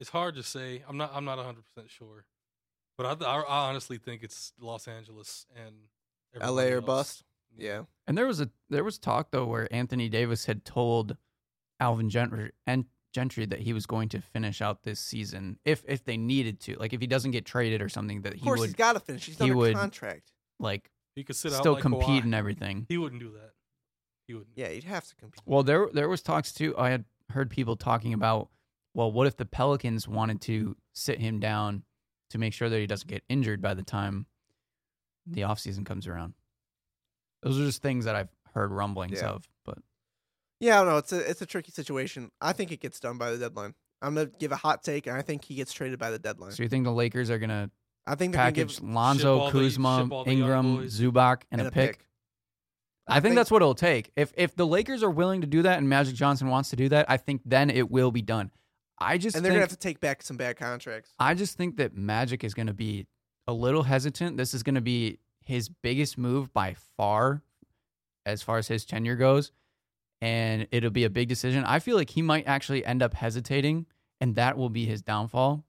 [0.00, 0.82] It's hard to say.
[0.88, 1.12] I'm not.
[1.14, 2.26] I'm not 100 percent sure,
[2.98, 5.74] but I, I, I honestly think it's Los Angeles and
[6.34, 6.84] LA everybody or else.
[6.84, 7.24] bust?
[7.56, 7.82] Yeah.
[8.06, 11.16] And there was a there was talk though where Anthony Davis had told
[11.78, 16.04] Alvin Gentry and Gentry that he was going to finish out this season if if
[16.04, 16.74] they needed to.
[16.76, 18.94] Like if he doesn't get traded or something that Of he course, would he's got
[18.94, 19.26] to finish.
[19.26, 20.32] He's he under would- contract.
[20.58, 22.24] like He could sit out still like compete Kawhi.
[22.24, 22.86] and everything.
[22.88, 23.52] He wouldn't do that.
[24.26, 24.56] He wouldn't.
[24.56, 25.40] Yeah, he'd have to compete.
[25.46, 26.74] Well, there there was talks too.
[26.76, 28.48] I had heard people talking about,
[28.94, 31.84] well, what if the Pelicans wanted to sit him down
[32.30, 34.26] to make sure that he doesn't get injured by the time
[35.26, 36.34] the offseason comes around.
[37.42, 39.28] Those are just things that I've heard rumblings Yeah.
[39.30, 39.53] of, but
[40.60, 40.98] Yeah, I don't know.
[40.98, 42.30] It's a it's a tricky situation.
[42.40, 43.74] I think it gets done by the deadline.
[44.02, 46.52] I'm gonna give a hot take, and I think he gets traded by the deadline.
[46.52, 47.70] so you think the Lakers are gonna
[48.06, 50.76] I think they're gonna package give Lonzo, all the- Kuzma, ship all the young Ingram,
[50.76, 51.00] boys.
[51.00, 52.06] Zubac, and, and a pick?
[53.06, 54.10] I, think, think- that's what it'll take.
[54.16, 56.88] If if the Lakers are willing to do that and Magic Johnson wants to do
[56.90, 58.50] that, I think then it will be done.
[58.98, 61.12] I just and they're think, gonna have to take back some bad contracts.
[61.18, 63.06] I just think that Magic is going to be
[63.48, 64.36] a little hesitant.
[64.36, 67.42] This is going to be his biggest move by far,
[68.24, 69.50] as far as his tenure goes,
[70.20, 71.64] and it'll be a big decision.
[71.64, 73.86] I feel like he might actually end up hesitating,
[74.20, 75.64] and that will be his downfall.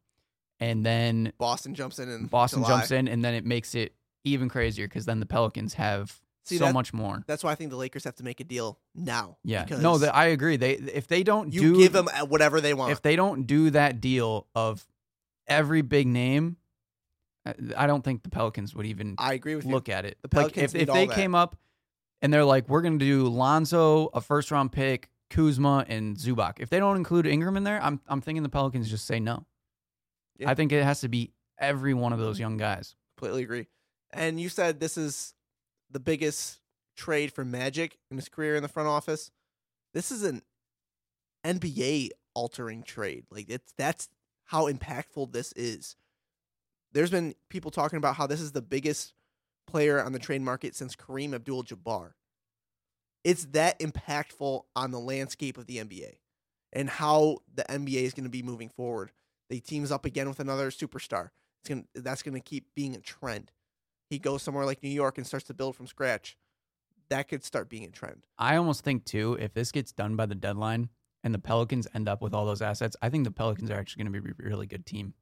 [0.59, 3.93] And then Boston jumps in and Boston jumps in, and then it makes it
[4.23, 7.23] even crazier because then the Pelicans have See, so that- much more.
[7.27, 9.37] That's why I think the Lakers have to make a deal now.
[9.43, 10.55] Yeah, no, that I agree.
[10.57, 12.91] They if they don't you do give them uh, whatever they want.
[12.93, 14.85] if they don't do that deal of
[15.47, 16.57] every big name,
[17.45, 19.71] I- I don't think the Pelicans would even I agree with you.
[19.71, 20.17] look at it.
[20.21, 21.15] The like Pelicans if, need if all they that.
[21.15, 21.57] came up
[22.25, 26.53] and they're like, we're going to do Lonzo, a first round pick, Kuzma, and Zubac.
[26.57, 29.45] If they don't include Ingram in there, I'm I'm thinking the Pelicans just say no.
[30.39, 30.49] Yeah.
[30.49, 32.41] I think it has to be every one of those mm-hmm.
[32.41, 32.95] young guys.
[33.15, 33.67] Completely agree.
[34.11, 35.35] And you said this is
[35.91, 36.61] the biggest
[36.97, 39.29] trade for Magic in his career in the front office.
[39.93, 40.41] This is an
[41.45, 43.25] NBA altering trade.
[43.29, 44.09] Like it's that's
[44.45, 45.95] how impactful this is.
[46.91, 49.13] There's been people talking about how this is the biggest
[49.67, 52.11] player on the trade market since Kareem Abdul-Jabbar.
[53.23, 56.17] It's that impactful on the landscape of the NBA.
[56.75, 59.11] and how the NBA is going to be moving forward.
[59.49, 61.29] They teams up again with another superstar.
[61.61, 63.51] It's going that's going to keep being a trend.
[64.09, 66.37] He goes somewhere like New York and starts to build from scratch.
[67.09, 68.25] That could start being a trend.
[68.37, 70.89] I almost think too, if this gets done by the deadline
[71.23, 74.03] and the Pelicans end up with all those assets, I think the Pelicans are actually
[74.03, 75.13] going to be a really good team.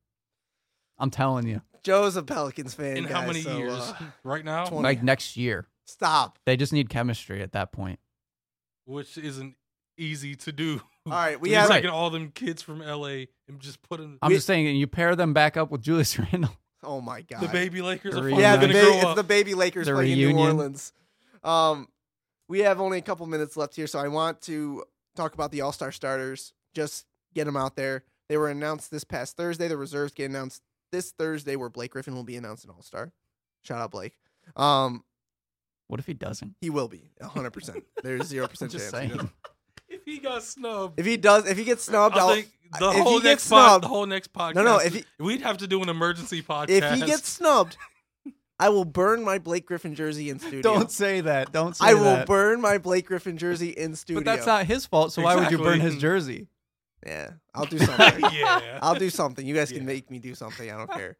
[0.99, 2.97] I'm telling you, Joe's a Pelicans fan.
[2.97, 3.73] In how many so, years?
[3.79, 4.83] uh, right now, 20.
[4.83, 6.37] like next year, stop.
[6.45, 7.99] they just need chemistry at that point.
[8.85, 9.55] which isn't
[9.97, 10.81] easy to do.
[11.05, 14.17] All right, we You're have taking all them kids from LA and just put them.
[14.21, 16.51] I'm We- just saying, and you pair them back up with Julius Randle.
[16.81, 17.41] Oh my god.
[17.41, 19.15] the baby Lakers The are re- yeah, the ba- grow it's up.
[19.17, 20.41] the baby Lakers The playing in New.
[20.41, 20.91] Orleans.
[21.43, 21.87] Um,
[22.49, 24.83] we have only a couple minutes left here, so I want to
[25.15, 26.53] talk about the All Star starters.
[26.73, 28.03] Just get them out there.
[28.29, 29.67] They were announced this past Thursday.
[29.67, 30.61] The reserves get announced
[30.93, 33.11] this Thursday, where Blake Griffin will be announced an All Star.
[33.63, 34.13] Shout out Blake.
[34.55, 35.03] Um,
[35.87, 36.55] What if he doesn't?
[36.61, 37.83] he will be hundred percent.
[38.03, 38.85] There's zero percent chance.
[38.85, 39.29] he saying.
[39.89, 42.89] if he got snubbed, If he does, if he gets snubbed, I I'll, think the
[42.89, 44.55] if he whole gets next pod, snubbed- the whole next podcast.
[44.55, 46.69] No, no, if he- we'd have to do an emergency podcast.
[46.69, 47.75] if he gets snubbed,
[48.59, 50.61] I will burn my Blake Griffin jersey in studio.
[50.61, 51.51] Don't say that.
[51.51, 51.91] Don't say that.
[51.91, 54.21] I will burn my Blake Griffin jersey in studio.
[54.21, 55.11] But that's not his fault.
[55.11, 56.47] So why would you burn his jersey?
[57.05, 58.25] Yeah, I'll do something.
[58.33, 59.45] yeah, I'll do something.
[59.45, 59.87] You guys can Yeah.
[59.87, 60.69] make me do something.
[60.71, 61.17] I don't care.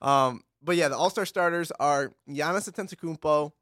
[0.00, 3.52] Um, but yeah, the All Star starters are Giannis Antetokounmpo,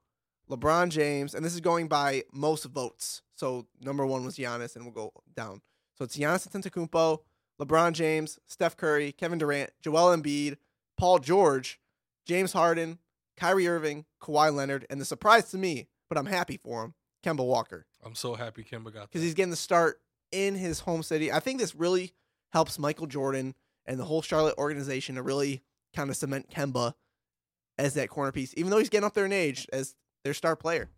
[0.50, 3.22] LeBron James, and this is going by most votes.
[3.34, 5.62] So number one was Giannis, and we'll go down.
[5.96, 7.20] So it's Giannis Antetokounmpo,
[7.60, 10.56] LeBron James, Steph Curry, Kevin Durant, Joel Embiid,
[10.96, 11.80] Paul George,
[12.26, 12.98] James Harden,
[13.36, 16.94] Kyrie Irving, Kawhi Leonard, and the surprise to me, but I'm happy for him,
[17.24, 20.00] Kemba Walker I'm so happy Kemba got because he's getting the start
[20.32, 21.30] in his home city.
[21.30, 22.12] I think this really
[22.52, 23.54] helps Michael Jordan
[23.86, 25.62] and the whole Charlotte organization to really
[25.94, 26.94] kind of cement Kemba
[27.78, 30.56] as that corner piece, even though he's getting up there in age as their star
[30.56, 30.88] player.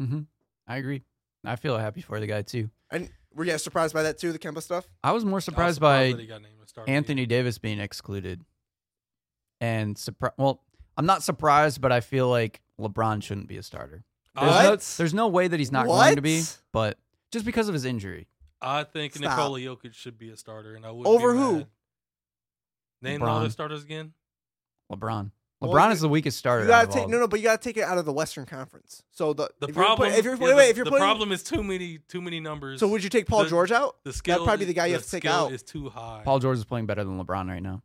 [0.00, 0.20] hmm
[0.66, 1.02] I agree.
[1.44, 2.70] I feel happy for the guy too.
[2.90, 4.88] And were you guys surprised by that too, the Kemba stuff?
[5.02, 6.90] I was more I was surprised that by he got named the starter.
[6.90, 8.42] Anthony Davis being excluded.
[9.60, 10.62] And surpri- well,
[10.96, 14.04] I'm not surprised, but I feel like LeBron shouldn't be a starter.
[14.34, 14.94] There's no, What?
[14.98, 16.42] there's no way that he's not going to be,
[16.72, 16.98] but
[17.30, 18.26] just because of his injury.
[18.62, 19.30] I think Stop.
[19.30, 21.56] Nikola Jokic should be a starter, and I would Over be who?
[21.58, 21.66] mad.
[23.02, 23.52] Name all the LeBron.
[23.52, 24.14] starters again.
[24.90, 25.30] LeBron.
[25.62, 26.64] LeBron you- is the weakest starter.
[26.64, 27.08] You gotta of take all.
[27.08, 29.02] no, no, but you gotta take it out of the Western Conference.
[29.10, 31.02] So the The if you're problem, if you're yeah, wait, wait, if you're the putting,
[31.04, 32.80] problem is too many, too many numbers.
[32.80, 33.96] so would you take Paul the- George out?
[34.04, 34.34] the skill?
[34.34, 35.52] that'd probably be the guy you have to take skill out.
[35.52, 36.22] Is too high.
[36.24, 37.82] Paul George is playing better than LeBron right now.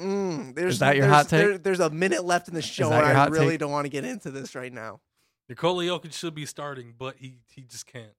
[0.00, 1.40] Mm, there's, that your hot take?
[1.40, 3.60] there- there's a minute left in the show, and I hot really take?
[3.60, 5.00] don't want to get into this right now.
[5.48, 8.12] Nikola Jokic should be starting, but he he just can't,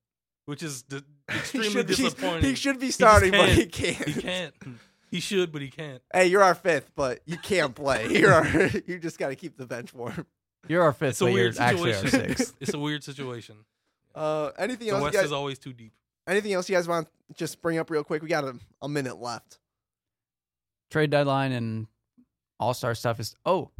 [0.45, 1.01] which is d-
[1.31, 2.43] He extremely should disappointing.
[2.43, 4.07] He should be starting, but he can't.
[4.07, 4.53] He can't.
[5.09, 6.01] He should, but he can't.
[6.13, 8.07] Hey, you're our fifth, but you can't play.
[8.19, 8.45] You're our,
[8.85, 10.25] you just got to keep the bench warm.
[10.67, 12.35] You're our fifth, It's a but you're weird actually our situation.
[12.35, 12.55] sixth.
[12.59, 13.55] it's a weird situation.
[14.13, 15.03] Uh, anything The else?
[15.03, 15.93] West You guys, is always too deep.
[16.27, 18.21] anything else you guys want to just bring up real quick?
[18.21, 19.59] We got a, a minute left.
[20.91, 21.87] Trade deadline and
[22.59, 23.71] All Star stuff is oh,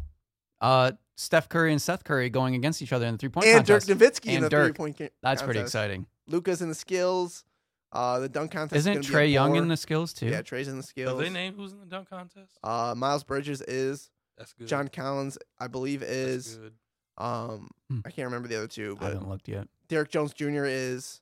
[0.62, 3.66] uh, Steph Curry and Seth Curry going against each other in the three point And
[3.66, 4.00] Dirk contest.
[4.22, 4.66] Nowitzki in And the Dirk.
[4.76, 5.12] three point.
[5.20, 6.06] That's pretty exciting.
[6.28, 7.44] Luka's in the skills.
[7.90, 8.76] Uh, the dunk contest.
[8.78, 9.62] Isn't is gonna be Trae Young bore.
[9.62, 10.26] in the skills too?
[10.26, 11.18] Yeah, Trae's in the Have skills.
[11.20, 12.52] they named who's in the dunk contest?
[12.62, 14.10] Uh, Miles Bridges is.
[14.36, 14.68] That's good.
[14.68, 16.56] John Collins, I believe, That's is.
[16.58, 16.72] good.
[17.16, 18.00] Um, Hmm.
[18.04, 19.66] I can't remember the other two, but I haven't looked yet.
[19.88, 20.64] Derrick Jones Jr.
[20.66, 21.20] is.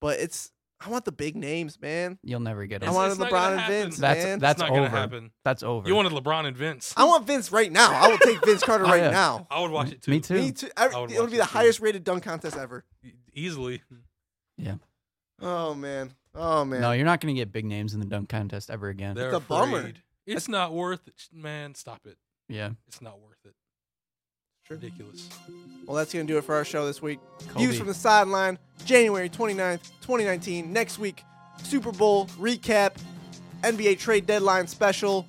[0.00, 0.50] But it's.
[0.80, 2.18] I want the big names, man.
[2.22, 2.88] You'll never get I it.
[2.90, 3.74] It's- wanted it's not LeBron gonna and happen.
[3.82, 4.38] Vince, That's- man.
[4.38, 4.96] that's It's not gonna over.
[4.96, 5.30] happen.
[5.44, 5.88] That's over.
[5.88, 6.94] You wanted LeBron and Vince.
[6.96, 7.90] I want Vince right now.
[7.92, 9.10] I will take Vince Carter Oh, right yeah.
[9.10, 9.46] now.
[9.50, 10.12] I would watch it too.
[10.12, 10.34] Me too.
[10.34, 10.68] Me too.
[10.76, 11.50] I, I would it'll watch be it the too.
[11.50, 12.84] highest rated dunk contest ever.
[13.34, 13.82] Easily.
[15.40, 16.14] Oh man.
[16.34, 16.80] Oh man.
[16.80, 19.14] No, you're not going to get big names in the dunk contest ever again.
[19.16, 19.78] They're a bummer.
[19.78, 20.02] afraid.
[20.26, 21.14] It's not worth it.
[21.32, 22.18] Man, stop it.
[22.48, 22.70] yeah.
[22.86, 23.54] It's not worth it.
[24.68, 24.76] True.
[24.76, 25.28] Ridiculous.
[25.86, 27.18] Well, that's going to do it for our show this week.
[27.48, 27.64] Kobe.
[27.64, 30.70] Views from the sideline, January 29th, 2019.
[30.72, 31.24] Next week,
[31.62, 32.92] Super Bowl recap,
[33.62, 35.26] NBA trade deadline special.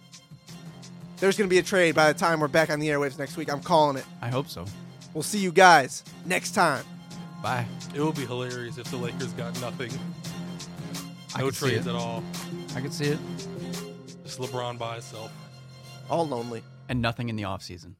[1.17, 3.37] There's going to be a trade by the time we're back on the airwaves next
[3.37, 3.51] week.
[3.51, 4.05] I'm calling it.
[4.21, 4.65] I hope so.
[5.13, 6.83] We'll see you guys next time.
[7.41, 7.65] Bye.
[7.95, 9.91] It would be hilarious if the Lakers got nothing.
[11.35, 11.89] I No could trades it.
[11.91, 12.23] at all.
[12.75, 13.19] I could see it.
[14.25, 15.31] Just LeBron by himself.
[16.09, 16.63] All lonely.
[16.89, 17.93] And nothing in the offseason.